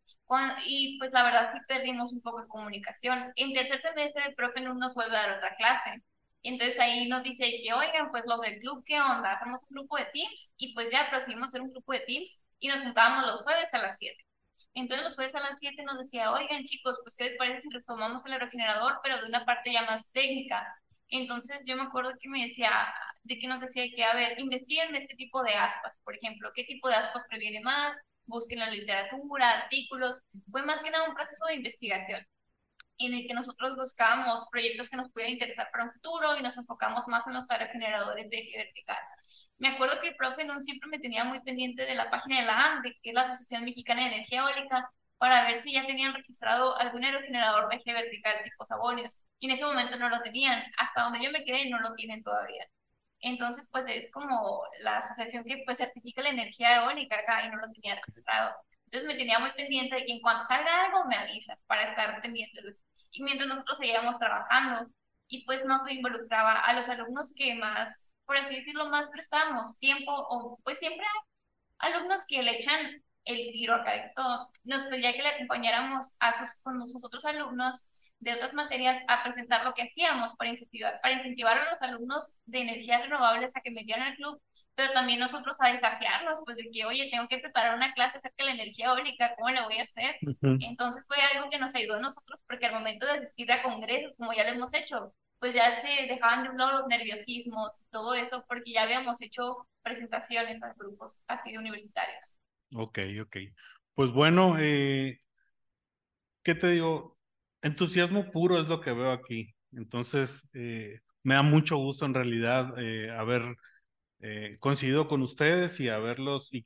y 0.67 0.99
pues 0.99 1.11
la 1.13 1.23
verdad 1.25 1.51
sí 1.53 1.59
perdimos 1.67 2.13
un 2.13 2.21
poco 2.23 2.43
de 2.43 2.49
comunicación. 2.49 3.33
En 3.37 3.55
tercer 3.55 3.81
semestre 3.81 4.25
el 4.27 4.35
profe 4.35 4.61
no 4.61 4.75
nos 4.75 4.95
vuelve 4.95 5.17
a 5.17 5.23
dar 5.23 5.39
otra 5.39 5.57
clase. 5.57 6.03
Entonces 6.49 6.81
ahí 6.81 7.07
nos 7.09 7.23
dice 7.23 7.45
que, 7.63 7.73
oigan, 7.75 8.11
pues 8.11 8.25
los 8.27 8.41
del 8.41 8.59
club, 8.61 8.83
¿qué 8.87 8.99
onda? 8.99 9.33
Hacemos 9.33 9.63
un 9.65 9.77
grupo 9.77 9.99
de 9.99 10.07
Teams 10.07 10.51
y 10.57 10.73
pues 10.75 10.91
ya 10.91 11.11
procedimos 11.11 11.45
a 11.45 11.47
hacer 11.49 11.61
un 11.61 11.71
grupo 11.71 11.93
de 11.93 12.01
Teams 12.01 12.41
y 12.59 12.69
nos 12.69 12.83
juntábamos 12.83 13.27
los 13.27 13.43
jueves 13.43 13.73
a 13.75 13.79
las 13.79 13.99
7. 13.99 14.17
Entonces 14.73 15.05
los 15.05 15.15
jueves 15.15 15.35
a 15.35 15.41
las 15.41 15.59
7 15.59 15.83
nos 15.83 15.99
decía, 15.99 16.33
oigan 16.33 16.65
chicos, 16.65 16.97
pues 17.03 17.15
¿qué 17.17 17.25
les 17.25 17.37
parece 17.37 17.61
si 17.61 17.69
retomamos 17.69 18.25
el 18.25 18.33
aerogenerador, 18.33 18.99
pero 19.03 19.21
de 19.21 19.29
una 19.29 19.45
parte 19.45 19.73
ya 19.73 19.83
más 19.83 20.11
técnica? 20.13 20.67
Entonces 21.11 21.59
yo 21.67 21.77
me 21.77 21.83
acuerdo 21.83 22.13
que 22.19 22.31
me 22.31 22.47
decía, 22.47 22.71
de 23.25 23.39
que 23.39 23.47
nos 23.47 23.61
decía 23.61 23.85
que, 23.95 24.05
a 24.05 24.15
ver, 24.15 24.41
investiguen 24.41 24.97
este 24.97 25.17
tipo 25.17 25.43
de 25.43 25.53
aspas, 25.53 25.99
por 26.03 26.17
ejemplo, 26.17 26.51
qué 26.55 26.65
tipo 26.65 26.89
de 26.89 26.95
aspas 26.95 27.25
previene 27.29 27.61
más, 27.61 27.95
busquen 28.25 28.59
la 28.61 28.71
literatura, 28.71 29.51
artículos, 29.65 30.23
fue 30.51 30.63
más 30.63 30.83
que 30.83 30.91
nada 30.91 31.09
un 31.09 31.15
proceso 31.15 31.45
de 31.47 31.57
investigación 31.57 32.27
en 32.99 33.15
el 33.15 33.27
que 33.27 33.35
nosotros 33.35 33.77
buscábamos 33.77 34.47
proyectos 34.51 34.91
que 34.91 34.97
nos 34.97 35.11
pudieran 35.11 35.35
interesar 35.35 35.69
para 35.71 35.85
un 35.85 35.93
futuro 35.93 36.37
y 36.37 36.43
nos 36.43 36.57
enfocamos 36.59 37.07
más 37.09 37.27
en 37.27 37.35
los 37.35 37.51
aerogeneradores 37.51 38.29
de 38.29 38.39
eje 38.39 38.59
vertical. 38.59 38.99
Me 39.59 39.69
acuerdo 39.69 40.01
que 40.01 40.09
el 40.09 40.17
profe 40.17 40.45
no 40.45 40.61
siempre 40.63 40.89
me 40.89 40.99
tenía 40.99 41.25
muy 41.25 41.41
pendiente 41.41 41.85
de 41.85 41.95
la 41.95 42.11
página 42.11 42.41
de 42.41 42.47
la 42.47 42.75
ANDE, 42.75 42.97
que 43.03 43.11
es 43.11 43.15
la 43.15 43.23
Asociación 43.23 43.65
Mexicana 43.65 44.03
de 44.03 44.15
Energía 44.15 44.41
Eólica, 44.43 44.91
para 45.19 45.43
ver 45.49 45.61
si 45.61 45.73
ya 45.73 45.87
tenían 45.87 46.15
registrado 46.15 46.77
algún 46.79 47.05
aerogenerador 47.05 47.69
de 47.69 47.77
eje 47.77 47.93
vertical 47.93 48.35
tipo 48.45 48.65
Sabonios. 48.65 49.21
Y 49.41 49.47
en 49.47 49.53
ese 49.53 49.65
momento 49.65 49.97
no 49.97 50.09
lo 50.09 50.23
tenían. 50.23 50.63
Hasta 50.79 51.03
donde 51.03 51.23
yo 51.23 51.31
me 51.33 51.45
quedé 51.45 51.69
no 51.71 51.81
lo 51.81 51.95
tienen 51.95 52.23
todavía. 52.23 52.65
Entonces, 53.21 53.69
pues 53.71 53.85
es 53.89 54.11
como 54.13 54.63
la 54.83 54.99
asociación 54.99 55.45
que 55.45 55.63
pues 55.67 55.79
certifica 55.79 56.23
la 56.23 56.31
energía 56.31 56.77
eólica 56.77 57.17
acá 57.19 57.45
y 57.45 57.51
no 57.51 57.57
lo 57.57 57.71
tenía 57.73 57.97
registrado. 57.97 58.55
Entonces 58.85 59.09
me 59.09 59.17
tenía 59.17 59.39
muy 59.39 59.53
pendiente 59.53 60.05
que 60.07 60.13
en 60.13 60.21
cuanto 60.21 60.45
salga 60.45 60.85
algo 60.87 61.05
me 61.07 61.17
avisas 61.17 61.63
para 61.65 61.83
estar 61.91 62.21
pendiente. 62.23 62.61
Y 63.11 63.23
mientras 63.23 63.49
nosotros 63.49 63.79
seguíamos 63.79 64.19
trabajando 64.19 64.91
y 65.29 65.45
pues 65.45 65.65
nos 65.65 65.89
involucraba 65.91 66.61
a 66.61 66.73
los 66.75 66.89
alumnos 66.89 67.33
que 67.37 67.55
más, 67.55 68.13
por 68.27 68.37
así 68.37 68.55
decirlo, 68.57 68.89
más 68.91 69.09
prestábamos 69.11 69.79
tiempo 69.79 70.13
o 70.13 70.59
pues 70.65 70.79
siempre 70.79 71.07
hay 71.79 71.93
alumnos 71.93 72.25
que 72.27 72.43
le 72.43 72.59
echan 72.59 73.03
el 73.25 73.53
tiro 73.53 73.75
acá 73.75 73.93
de 73.93 74.11
todo. 74.17 74.49
Nos 74.65 74.85
pedía 74.85 75.13
que 75.13 75.23
le 75.23 75.29
acompañáramos 75.29 76.17
a 76.19 76.33
sus, 76.33 76.63
con 76.63 76.87
sus 76.89 77.05
otros 77.05 77.25
alumnos 77.27 77.89
de 78.21 78.35
otras 78.35 78.53
materias 78.55 79.03
a 79.07 79.23
presentar 79.23 79.65
lo 79.65 79.75
que 79.75 79.83
hacíamos 79.83 80.35
para 80.37 80.51
incentivar, 80.51 81.01
para 81.01 81.15
incentivar 81.15 81.59
a 81.59 81.71
los 81.71 81.81
alumnos 81.83 82.37
de 82.47 82.61
energías 82.61 83.03
renovables 83.03 83.57
a 83.57 83.61
que 83.61 83.71
metieran 83.71 84.09
al 84.09 84.17
club, 84.17 84.41
pero 84.79 84.93
también 84.93 85.19
nosotros 85.19 85.57
a 85.61 85.73
desafiarlos, 85.73 86.39
pues 86.45 86.57
de 86.57 86.71
que, 86.73 86.85
oye, 86.85 87.09
tengo 87.11 87.27
que 87.27 87.39
preparar 87.39 87.75
una 87.75 87.93
clase 87.95 88.19
acerca 88.19 88.45
de 88.45 88.45
la 88.45 88.63
energía 88.63 88.87
eólica, 88.87 89.35
¿cómo 89.35 89.51
la 89.51 89.65
voy 89.65 89.77
a 89.79 89.83
hacer? 89.83 90.15
Entonces 90.61 91.05
fue 91.09 91.17
algo 91.35 91.51
que 91.51 91.59
nos 91.59 91.75
ayudó 91.75 91.97
a 91.97 92.01
nosotros, 92.01 92.45
porque 92.47 92.67
al 92.67 92.75
momento 92.75 93.05
de 93.05 93.15
asistir 93.15 93.51
a 93.51 93.65
congresos, 93.65 94.15
como 94.17 94.33
ya 94.33 94.45
lo 94.45 94.51
hemos 94.51 94.73
hecho, 94.75 95.13
pues 95.41 95.53
ya 95.53 95.81
se 95.81 96.07
dejaban 96.07 96.45
de 96.45 96.51
un 96.51 96.59
lado 96.59 96.79
los 96.79 96.87
nerviosismos 96.87 97.81
y 97.81 97.91
todo 97.91 98.15
eso, 98.15 98.45
porque 98.47 98.71
ya 98.71 98.85
habíamos 98.85 99.21
hecho 99.21 99.67
presentaciones 99.83 100.63
a 100.63 100.73
grupos 100.75 101.25
así 101.27 101.51
de 101.51 101.59
universitarios. 101.59 102.39
Ok, 102.73 103.01
ok. 103.21 103.37
Pues 103.95 104.13
bueno, 104.13 104.61
eh, 104.61 105.19
¿qué 106.45 106.55
te 106.55 106.71
digo? 106.71 107.19
entusiasmo 107.63 108.31
puro 108.31 108.61
es 108.61 108.69
lo 108.69 108.81
que 108.81 108.93
veo 108.93 109.11
aquí. 109.11 109.57
Entonces, 109.73 110.49
eh, 110.55 111.01
me 111.25 111.35
da 111.35 111.43
mucho 111.43 111.79
gusto 111.79 112.07
en 112.07 112.15
realidad 112.15 112.79
eh, 112.79 113.11
haber 113.11 113.57
eh, 114.21 114.57
con 114.61 115.23
ustedes 115.23 115.81
y 115.81 115.89
haberlos 115.89 116.53
y 116.53 116.65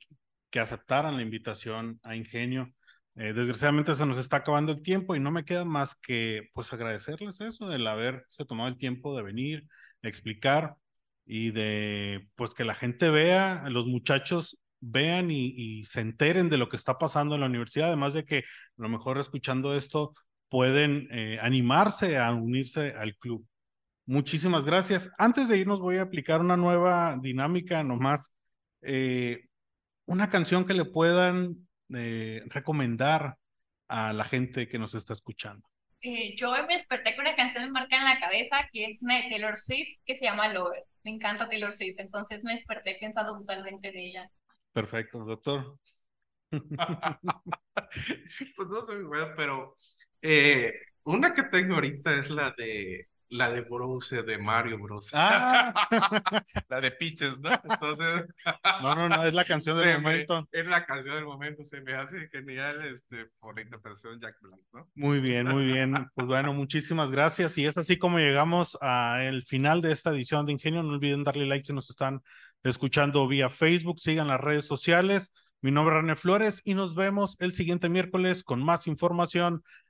que 0.49 0.59
aceptaran 0.59 1.15
la 1.15 1.23
invitación 1.23 1.99
a 2.03 2.15
Ingenio. 2.15 2.73
desgraciadamente 3.15 3.95
se 3.95 4.05
nos 4.05 4.17
está 4.17 4.37
acabando 4.37 4.71
el 4.71 4.81
tiempo 4.81 5.15
y 5.15 5.19
no 5.19 5.31
me 5.31 5.45
queda 5.45 5.65
más 5.65 5.95
que 5.95 6.49
pues 6.53 6.73
agradecerles 6.73 7.41
eso, 7.41 7.71
el 7.71 7.87
haberse 7.87 8.45
tomado 8.45 8.69
el 8.69 8.77
tiempo 8.77 9.15
de 9.15 9.23
venir, 9.23 9.67
explicar 10.01 10.75
y 11.25 11.51
de 11.51 12.27
pues 12.35 12.53
que 12.53 12.63
la 12.65 12.75
gente 12.75 13.09
vea, 13.09 13.69
los 13.69 13.87
muchachos 13.87 14.57
vean 14.79 15.31
y, 15.31 15.53
y, 15.55 15.85
se 15.85 16.01
enteren 16.01 16.49
de 16.49 16.57
lo 16.57 16.67
que 16.69 16.75
está 16.75 16.97
pasando 16.97 17.35
en 17.35 17.41
la 17.41 17.47
universidad, 17.47 17.87
además 17.87 18.13
de 18.13 18.25
que 18.25 18.39
a 18.39 18.43
lo 18.77 18.89
mejor 18.89 19.17
escuchando 19.17 19.75
esto 19.75 20.13
pueden 20.53 21.07
eh, 21.09 21.39
animarse 21.41 22.17
a 22.19 22.31
unirse 22.31 22.93
al 22.93 23.15
club. 23.15 23.43
Muchísimas 24.05 24.65
gracias. 24.65 25.09
Antes 25.17 25.47
de 25.47 25.57
irnos 25.57 25.79
voy 25.79 25.97
a 25.97 26.03
aplicar 26.03 26.41
una 26.41 26.57
nueva 26.57 27.17
dinámica 27.21 27.83
nomás. 27.83 28.31
Eh, 28.81 29.45
una 30.05 30.29
canción 30.29 30.65
que 30.65 30.73
le 30.73 30.85
puedan 30.85 31.67
eh, 31.93 32.43
recomendar 32.47 33.37
a 33.87 34.11
la 34.11 34.25
gente 34.25 34.67
que 34.67 34.79
nos 34.79 34.93
está 34.95 35.13
escuchando. 35.13 35.67
yo 36.35 36.51
me 36.67 36.77
desperté 36.77 37.15
con 37.15 37.25
una 37.25 37.35
canción 37.35 37.71
marca 37.71 37.97
en 37.97 38.03
la 38.03 38.19
cabeza 38.19 38.67
que 38.71 38.85
es 38.85 39.01
una 39.03 39.21
de 39.21 39.29
Taylor 39.29 39.57
Swift 39.57 39.99
que 40.05 40.15
se 40.15 40.25
llama 40.25 40.51
Lover. 40.51 40.83
Me 41.03 41.11
encanta 41.11 41.47
Taylor 41.47 41.71
Swift, 41.71 41.99
entonces 41.99 42.43
me 42.43 42.53
desperté 42.53 42.97
pensando 42.99 43.37
totalmente 43.37 43.91
de 43.91 44.07
ella. 44.07 44.29
Perfecto, 44.73 45.19
doctor. 45.23 45.77
pues 48.55 48.69
no 48.69 48.81
soy 48.81 49.03
bueno, 49.03 49.33
pero 49.37 49.75
eh, 50.21 50.73
una 51.03 51.33
que 51.33 51.43
tengo 51.43 51.75
ahorita 51.75 52.15
es 52.15 52.29
la 52.29 52.53
de 52.57 53.07
la 53.33 53.49
de 53.49 53.61
Browser 53.61 54.23
de 54.23 54.37
Mario 54.37 54.77
Bros. 54.77 55.09
Ah. 55.13 55.73
la 56.69 56.79
de 56.79 56.91
Peaches, 56.91 57.39
¿no? 57.39 57.49
Entonces. 57.63 58.25
no, 58.81 58.95
no, 58.95 59.09
no, 59.09 59.23
es 59.25 59.33
la 59.33 59.43
canción 59.45 59.77
del 59.77 60.01
momento. 60.01 60.47
es 60.51 60.67
la 60.67 60.85
canción 60.85 61.15
del 61.15 61.25
momento, 61.25 61.65
se 61.65 61.81
me 61.81 61.93
hace 61.93 62.29
genial 62.29 62.85
este, 62.85 63.25
por 63.39 63.55
la 63.55 63.63
interpretación 63.63 64.19
de 64.19 64.27
Jack 64.27 64.37
Black, 64.39 64.59
¿no? 64.71 64.87
Muy 64.93 65.19
bien, 65.19 65.47
muy 65.47 65.65
bien. 65.65 66.07
Pues 66.13 66.27
bueno, 66.27 66.53
muchísimas 66.53 67.11
gracias. 67.11 67.57
Y 67.57 67.65
es 67.65 67.77
así 67.77 67.97
como 67.97 68.19
llegamos 68.19 68.77
al 68.81 69.43
final 69.43 69.81
de 69.81 69.91
esta 69.91 70.11
edición 70.11 70.45
de 70.45 70.51
Ingenio. 70.51 70.83
No 70.83 70.93
olviden 70.93 71.23
darle 71.23 71.47
like 71.47 71.65
si 71.65 71.73
nos 71.73 71.89
están 71.89 72.21
escuchando 72.61 73.27
vía 73.27 73.49
Facebook, 73.49 73.99
sigan 73.99 74.27
las 74.27 74.39
redes 74.39 74.65
sociales. 74.67 75.33
Mi 75.61 75.71
nombre 75.71 75.95
es 75.95 76.01
René 76.01 76.15
Flores 76.15 76.61
y 76.65 76.73
nos 76.73 76.93
vemos 76.93 77.37
el 77.39 77.53
siguiente 77.53 77.89
miércoles 77.89 78.43
con 78.43 78.61
más 78.61 78.85
información. 78.85 79.63